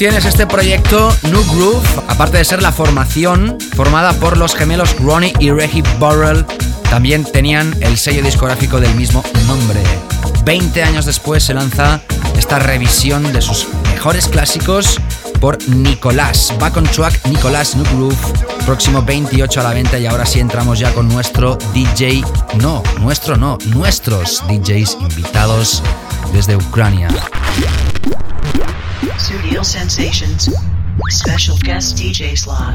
[0.00, 5.34] Tienes este proyecto New Groove, aparte de ser la formación formada por los gemelos Ronnie
[5.40, 6.46] y Reggie Burrell,
[6.88, 9.78] también tenían el sello discográfico del mismo nombre.
[10.46, 12.00] 20 años después se lanza
[12.38, 14.98] esta revisión de sus mejores clásicos
[15.38, 16.54] por Nicolás.
[16.58, 18.16] Back on track, Nicolás New Groove,
[18.64, 22.24] próximo 28 a la venta y ahora sí entramos ya con nuestro DJ,
[22.54, 25.82] no, nuestro no, nuestros DJs invitados
[26.32, 27.08] desde Ucrania.
[29.00, 30.50] Studio Sensations.
[31.08, 32.74] Special guest DJ slot.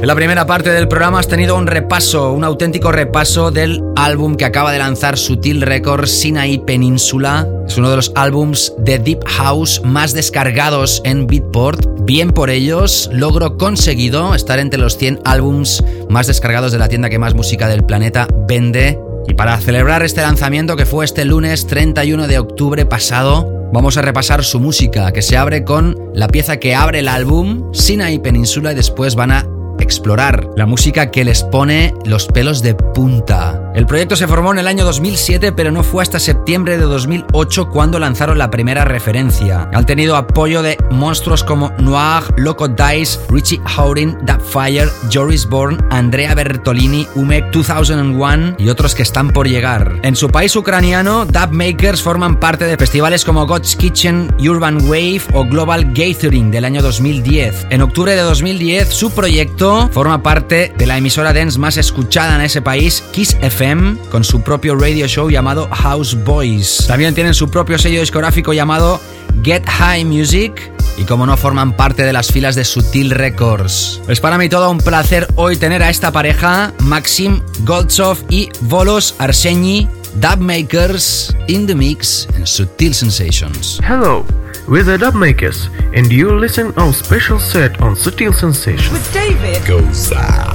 [0.00, 4.36] En la primera parte del programa has tenido un repaso, un auténtico repaso del álbum
[4.36, 7.46] que acaba de lanzar Sutil Records, Sinai Península.
[7.66, 11.86] Es uno de los álbums de Deep House más descargados en Beatport.
[12.04, 17.10] Bien por ellos, logro conseguido estar entre los 100 álbums más descargados de la tienda
[17.10, 18.98] que más música del planeta vende.
[19.26, 24.02] Y para celebrar este lanzamiento que fue este lunes 31 de octubre pasado, vamos a
[24.02, 28.72] repasar su música, que se abre con la pieza que abre el álbum, Sinai Península,
[28.72, 29.46] y después van a
[29.78, 33.63] explorar la música que les pone los pelos de punta.
[33.74, 37.70] El proyecto se formó en el año 2007, pero no fue hasta septiembre de 2008
[37.70, 39.68] cuando lanzaron la primera referencia.
[39.74, 44.16] Han tenido apoyo de monstruos como Noir, Loco Dice, Richie Howden,
[44.48, 49.98] Fire, Joris Bourne, Andrea Bertolini, Umek 2001 y otros que están por llegar.
[50.04, 55.22] En su país ucraniano, Dub Makers forman parte de festivales como God's Kitchen, Urban Wave
[55.32, 57.66] o Global Gathering del año 2010.
[57.70, 62.42] En octubre de 2010, su proyecto forma parte de la emisora dance más escuchada en
[62.42, 63.63] ese país, Kiss FM
[64.10, 66.84] con su propio radio show llamado House Boys.
[66.86, 69.00] También tienen su propio sello discográfico llamado
[69.42, 74.02] Get High Music y como no forman parte de las filas de Sutil Records.
[74.06, 79.14] Es para mí todo un placer hoy tener a esta pareja, Maxim Goldsov y Volos
[79.18, 83.80] Arsenyi, Dubmakers in the mix en Sutil Sensations.
[83.82, 84.26] Hello,
[84.68, 88.92] we're the Dubmakers, and you listen our special set on Sutil Sensations.
[88.92, 90.52] With David Goza.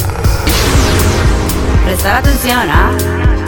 [1.89, 3.38] Prestar atención, ¿ah?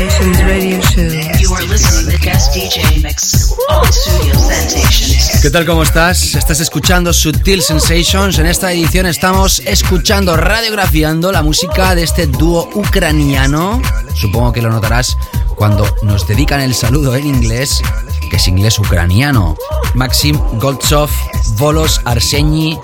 [0.00, 1.02] Sensations Radio Show.
[1.38, 5.42] You are listening to guest DJ mix on Studio Sensations.
[5.42, 5.66] ¿Qué tal?
[5.66, 6.34] ¿Cómo estás?
[6.36, 8.38] Estás escuchando Sutil Sensations.
[8.38, 13.82] En esta edición estamos escuchando, radiografiando la música de este dúo ucraniano.
[14.14, 15.18] Supongo que lo notarás
[15.54, 17.82] cuando nos dedican el saludo en inglés,
[18.30, 19.54] que es inglés ucraniano.
[19.92, 21.10] Maxim Goltsov,
[21.58, 22.78] Volos Arsenyi,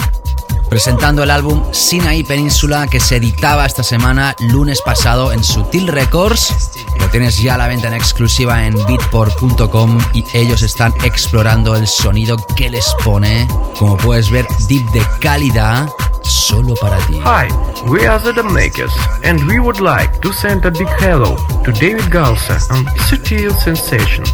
[0.69, 6.76] presentando el álbum Sinai Península que se editaba esta semana, lunes pasado, en Sutil Records.
[7.17, 12.37] Tienes ya a la venta en exclusiva en beatport.com y ellos están explorando el sonido
[12.55, 13.49] que les pone,
[13.79, 15.89] como puedes ver, deep de calidad,
[16.21, 17.19] solo para ti.
[17.25, 17.49] Hi,
[17.87, 18.93] we are the Makers,
[19.25, 24.31] and we would like to send a big hello to David Galsa on Sutil Sensations.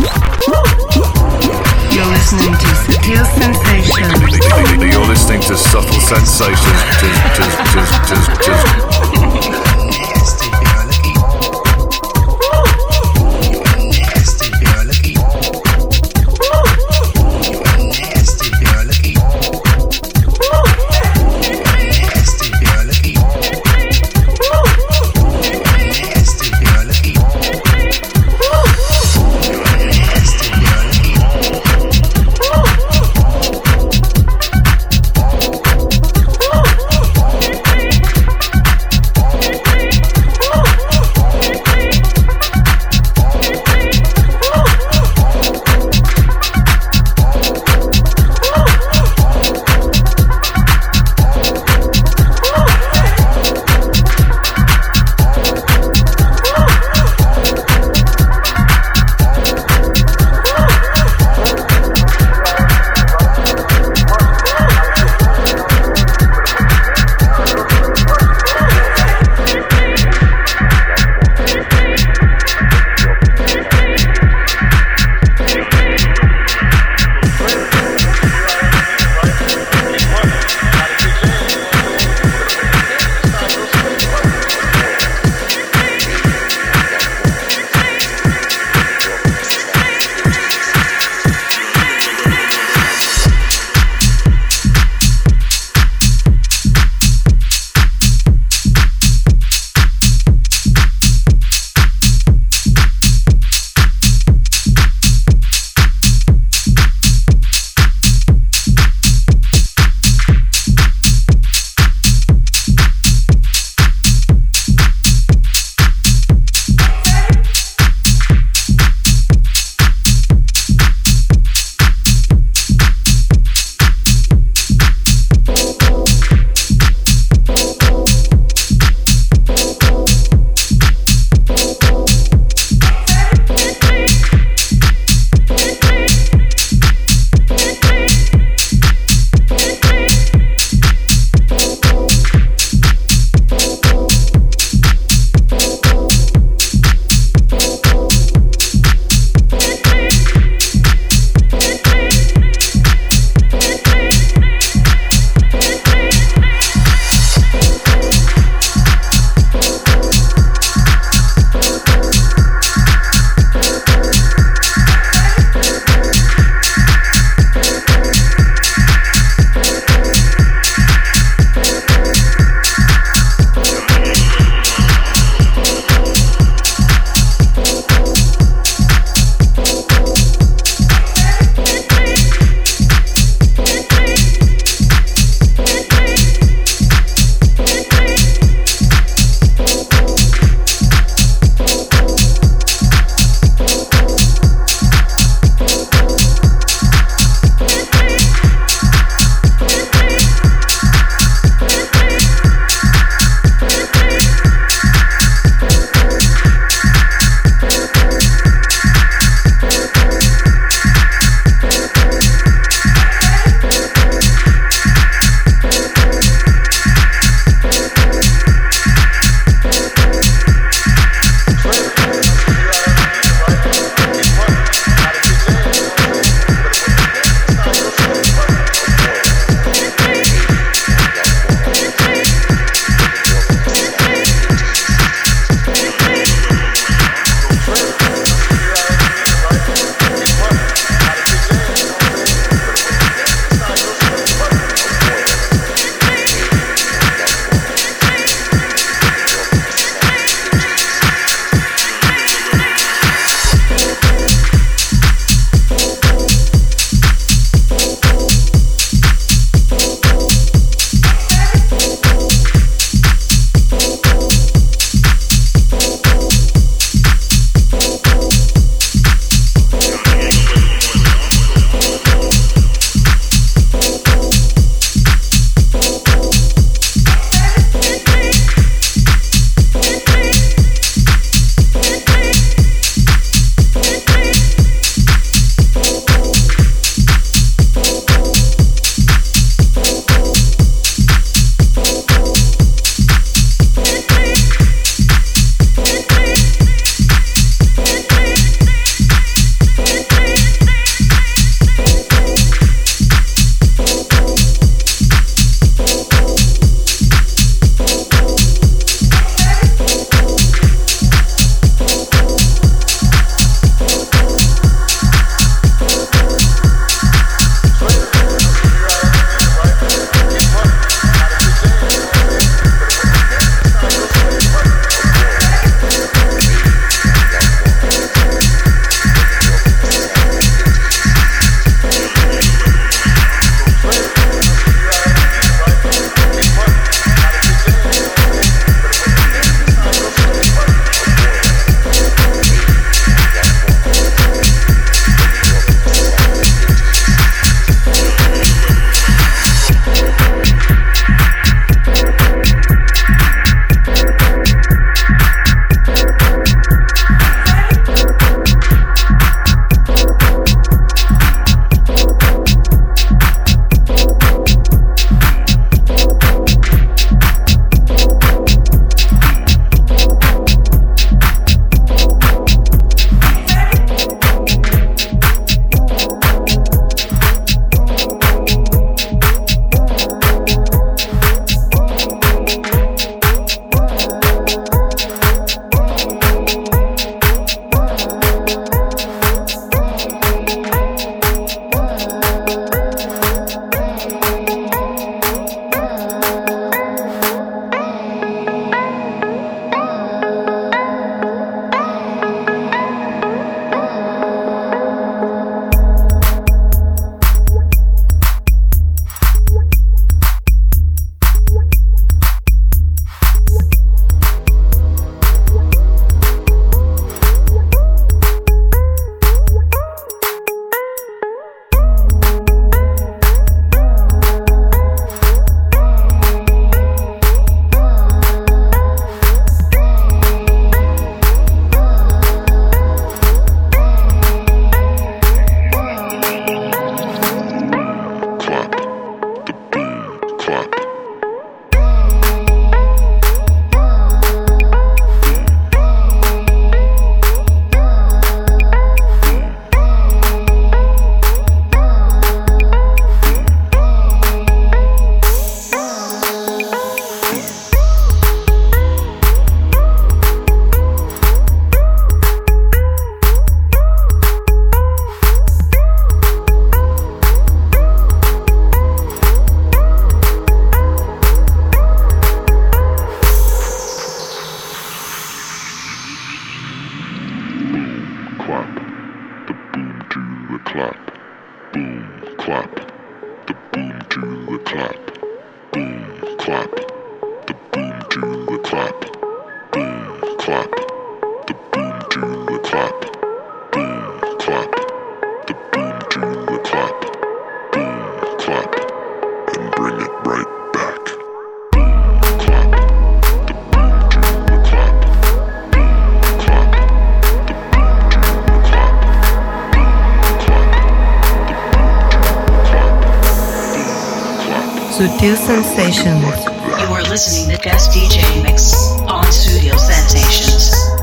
[1.94, 4.92] You're listening to Sutil Sensations.
[4.92, 6.82] You're listening to Subtle Sensations.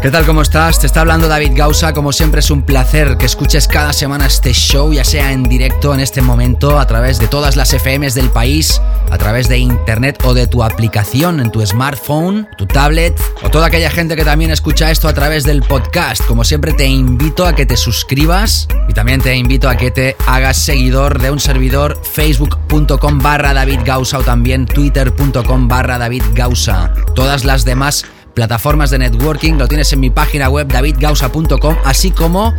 [0.09, 0.25] ¿Qué tal?
[0.25, 0.79] ¿Cómo estás?
[0.79, 1.93] Te está hablando David Gausa.
[1.93, 5.93] Como siempre es un placer que escuches cada semana este show, ya sea en directo
[5.93, 8.81] en este momento, a través de todas las FMs del país,
[9.11, 13.67] a través de internet o de tu aplicación en tu smartphone, tu tablet, o toda
[13.67, 16.25] aquella gente que también escucha esto a través del podcast.
[16.25, 20.15] Como siempre te invito a que te suscribas y también te invito a que te
[20.25, 26.95] hagas seguidor de un servidor facebook.com barra David Gausa o también twitter.com barra David Gausa.
[27.13, 28.05] Todas las demás
[28.39, 32.53] plataformas de networking, lo tienes en mi página web davidgausa.com, así como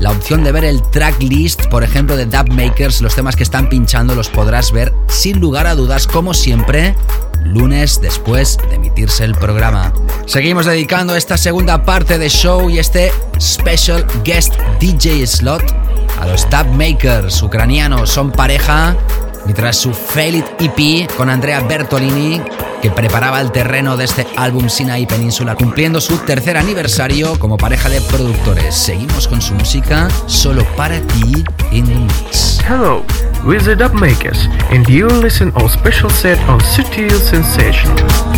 [0.00, 3.68] la opción de ver el tracklist, por ejemplo, de Dub Makers, los temas que están
[3.68, 6.94] pinchando los podrás ver sin lugar a dudas, como siempre,
[7.44, 9.92] lunes después de emitirse el programa.
[10.24, 15.62] Seguimos dedicando esta segunda parte de show y este special guest DJ slot
[16.22, 18.08] a los Dub Makers ucranianos.
[18.08, 18.96] Son pareja
[19.46, 22.40] y tras su Fail It EP con Andrea Bertolini,
[22.82, 27.88] que preparaba el terreno de este álbum Sinai Península, cumpliendo su tercer aniversario como pareja
[27.88, 28.74] de productores.
[28.74, 32.58] Seguimos con su música solo para ti in the mix.
[32.68, 33.02] Hello,
[33.44, 37.94] we're the Dub Makers, and you listen our special set on Sutil Sensation.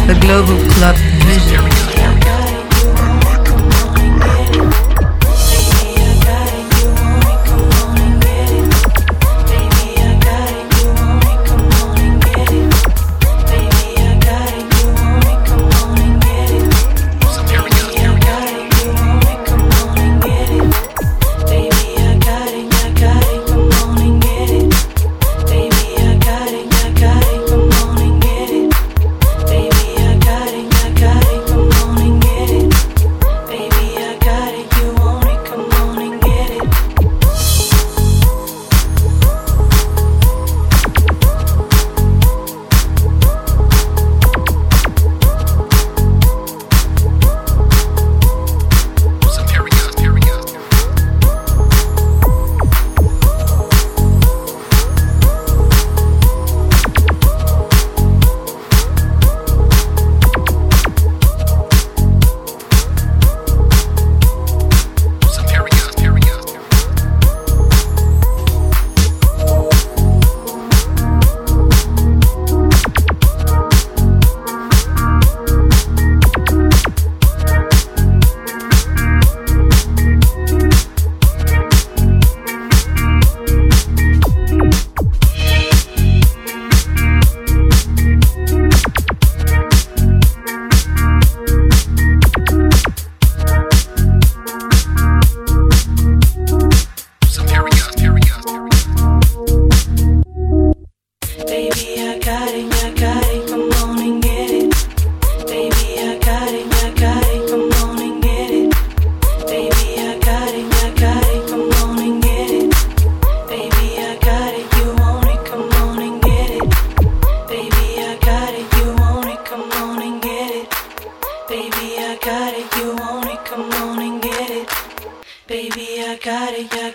[0.06, 0.97] The Global Club
[1.27, 1.99] Vision.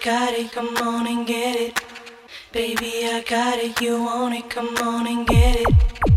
[0.05, 1.81] Got it, come on and get it.
[2.51, 6.14] Baby, I got it, you want it, come on and get it.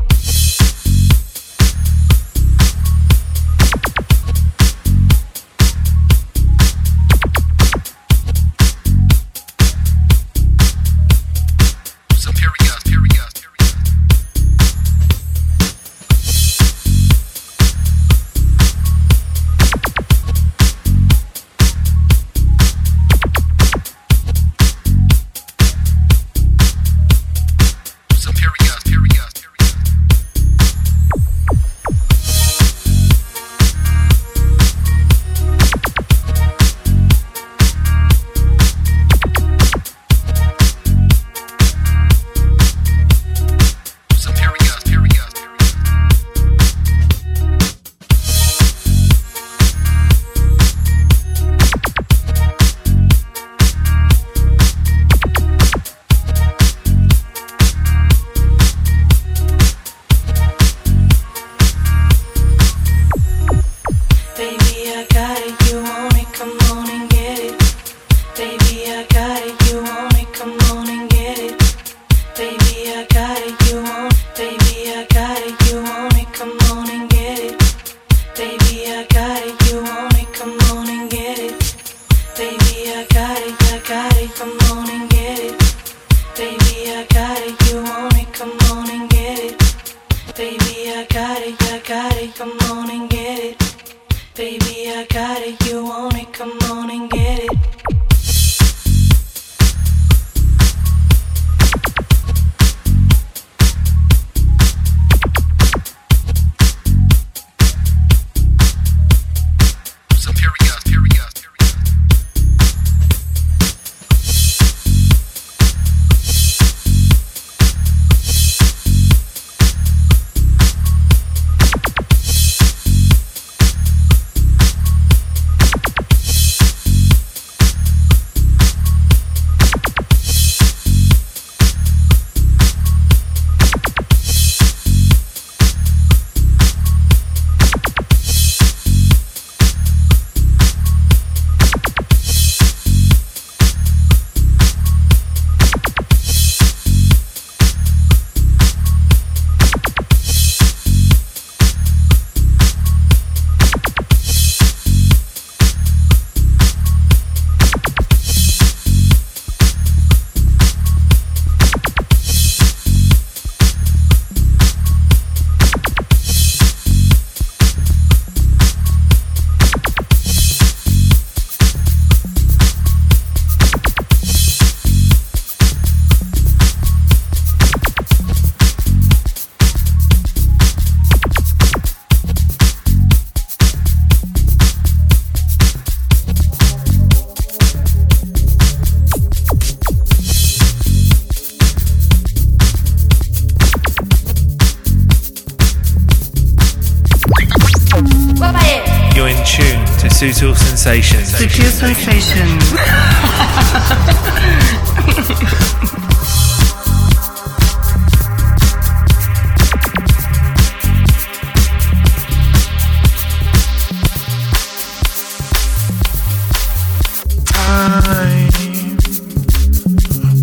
[199.98, 201.32] to Sutil Sensations.
[201.32, 202.72] Sutil Sensations.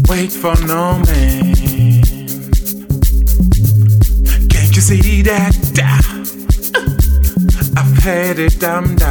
[0.10, 1.54] wait for no man.
[4.50, 5.56] Can't you see that?
[7.78, 9.05] I've had it, I'm done.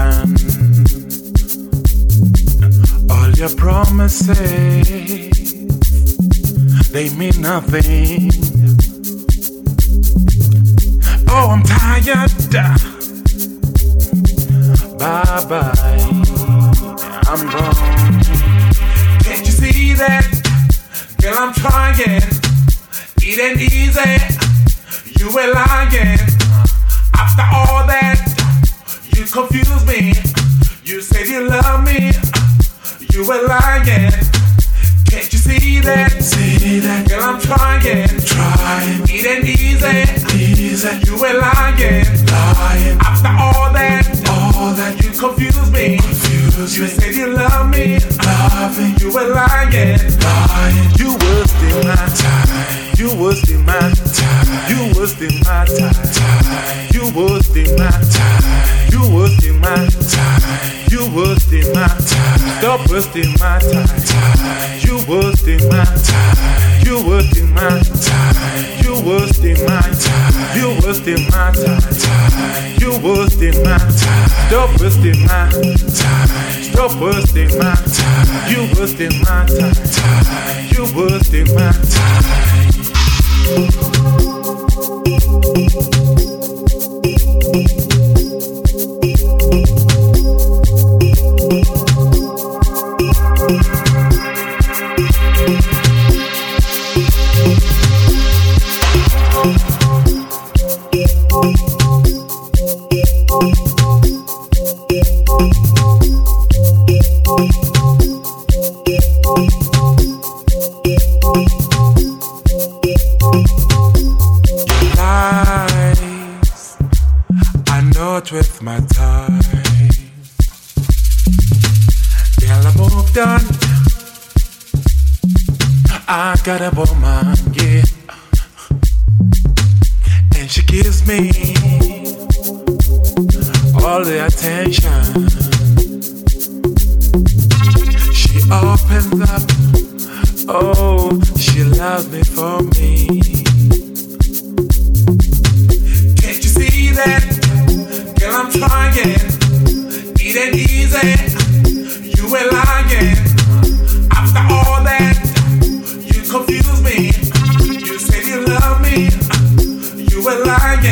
[6.93, 8.64] they mean nothing.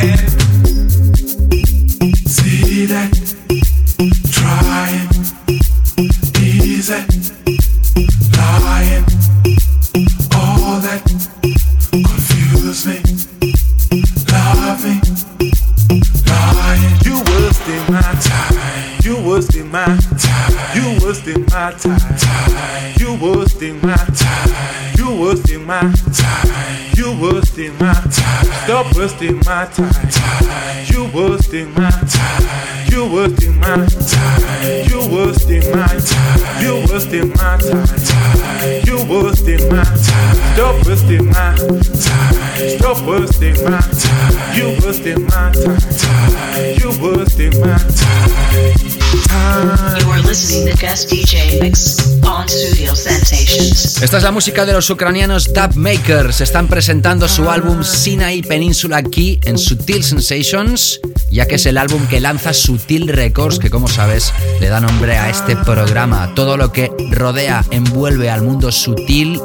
[0.02, 0.31] again.
[29.74, 30.21] Time.
[54.02, 56.40] Esta es la música de los ucranianos Dub Makers.
[56.40, 60.98] Están presentando su álbum Sinai Peninsula aquí en Sutil Sensations,
[61.30, 65.18] ya que es el álbum que lanza Sutil Records, que como sabes le da nombre
[65.18, 66.34] a este programa.
[66.34, 69.40] Todo lo que rodea, envuelve al mundo sutil,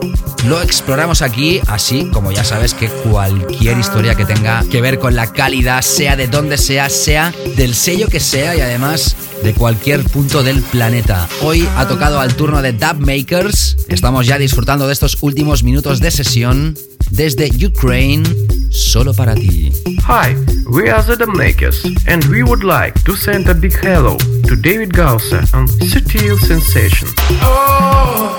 [0.48, 5.16] lo exploramos aquí, así como ya sabes que cualquier historia que tenga que ver con
[5.16, 10.04] la calidad, sea de donde sea, sea del sello que sea y además de cualquier
[10.04, 11.28] punto del planeta.
[11.42, 13.78] Hoy ha tocado al turno de Dub Makers.
[13.88, 16.78] Estamos ya disfrutando de estos últimos minutos de sesión
[17.12, 18.24] desde Ukraine,
[18.70, 19.72] solo para ti.
[20.08, 20.36] Hi,
[20.68, 24.56] we are the Dub Makers, and we would like to send a big hello to
[24.56, 27.10] David Gausa on Sutil Sensation.
[27.42, 28.38] Oh,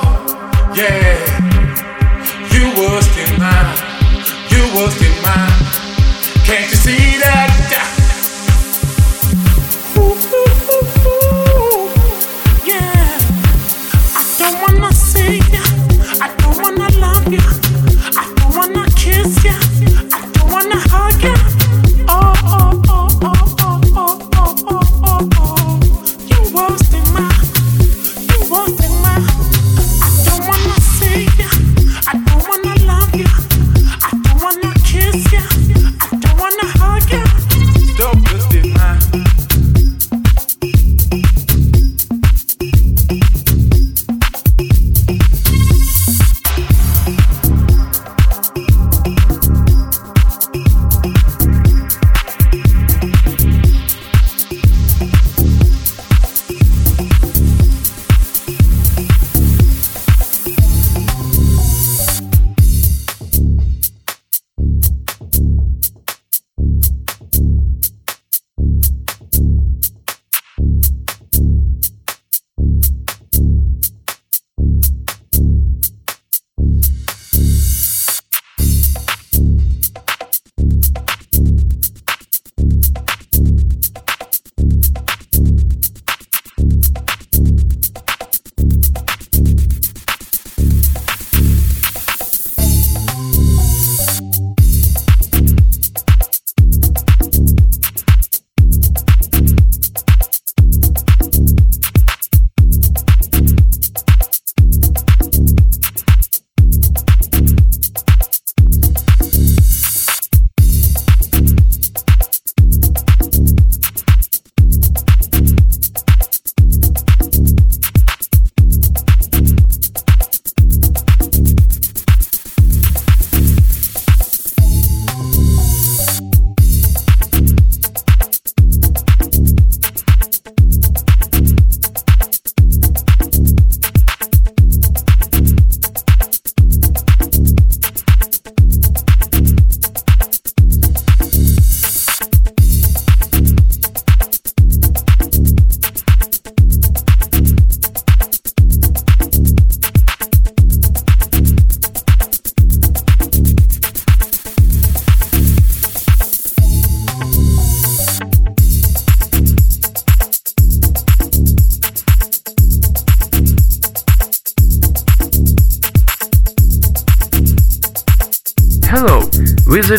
[0.74, 1.16] yeah.
[2.52, 3.76] You was in mine.
[4.50, 5.52] You was in mine.
[6.44, 7.54] Can't you see that?
[9.96, 10.47] Ooh, ooh, ooh,
[21.00, 21.57] I can't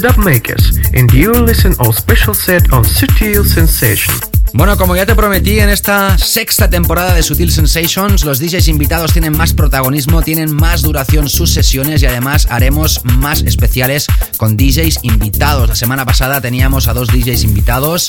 [0.02, 4.14] the Dub Makers, and you listen our special set on Sutil Sensation.
[4.54, 9.14] Bueno, como ya te prometí en esta sexta temporada de Sutil Sensations, los DJs invitados
[9.14, 14.08] tienen más protagonismo, tienen más duración sus sesiones y además haremos más especiales
[14.38, 15.70] con DJs invitados.
[15.70, 18.08] La semana pasada teníamos a dos DJs invitados.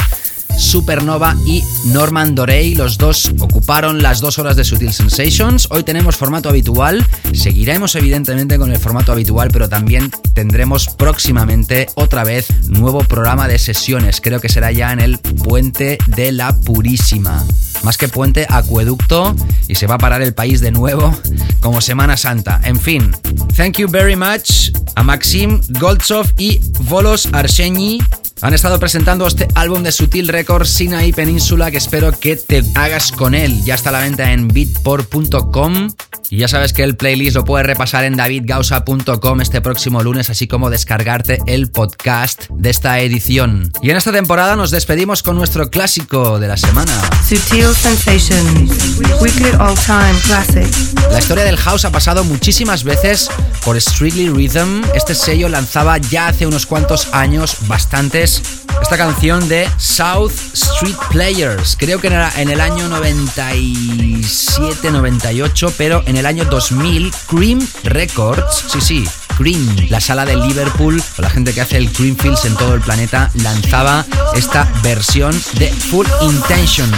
[0.61, 2.74] Supernova y Norman Dorey.
[2.74, 5.66] Los dos ocuparon las dos horas de Sutil Sensations.
[5.70, 7.05] Hoy tenemos formato habitual.
[7.32, 13.59] Seguiremos evidentemente con el formato habitual, pero también tendremos próximamente otra vez nuevo programa de
[13.59, 14.20] sesiones.
[14.20, 17.45] Creo que será ya en el Puente de la Purísima.
[17.82, 19.35] Más que puente, acueducto
[19.66, 21.19] y se va a parar el país de nuevo
[21.61, 22.61] como Semana Santa.
[22.65, 23.11] En fin,
[23.57, 28.03] thank you very much a Maxim Goldsov y Volos Arsenyi
[28.43, 33.12] han estado presentando este álbum de Sutil Records Sinaí Península que espero que te hagas
[33.12, 33.62] con él.
[33.65, 35.91] Ya está a la venta en beatport.com
[36.31, 40.47] y ya sabes que el playlist lo puedes repasar en davidgausa.com este próximo lunes, así
[40.47, 43.73] como descargarte el podcast de esta edición.
[43.82, 46.93] Y en esta temporada nos despedimos con nuestro clásico de la semana.
[47.28, 50.69] Sutil Sensations, Weekly All Time Classic.
[51.11, 53.28] La historia del house ha pasado muchísimas veces
[53.65, 54.82] por Strictly Rhythm.
[54.94, 58.43] Este sello lanzaba ya hace unos cuantos años, bastantes,
[58.82, 61.77] esta canción de South Street Players.
[61.78, 68.81] Creo que era en el año 97-98, pero en el año 2000, Cream Records, sí,
[68.81, 69.05] sí,
[69.36, 72.81] Cream, la sala de Liverpool, o la gente que hace el Creamfields en todo el
[72.81, 74.05] planeta, lanzaba
[74.35, 76.90] esta versión de Full Intention.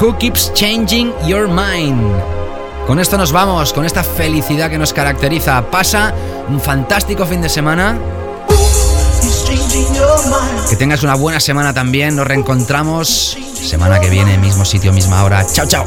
[0.00, 2.39] Who Keeps Changing Your Mind?
[2.90, 5.70] Con esto nos vamos, con esta felicidad que nos caracteriza.
[5.70, 6.12] Pasa
[6.48, 7.96] un fantástico fin de semana.
[10.68, 12.16] Que tengas una buena semana también.
[12.16, 15.46] Nos reencontramos semana que viene, mismo sitio, misma hora.
[15.46, 15.86] Chao, chao.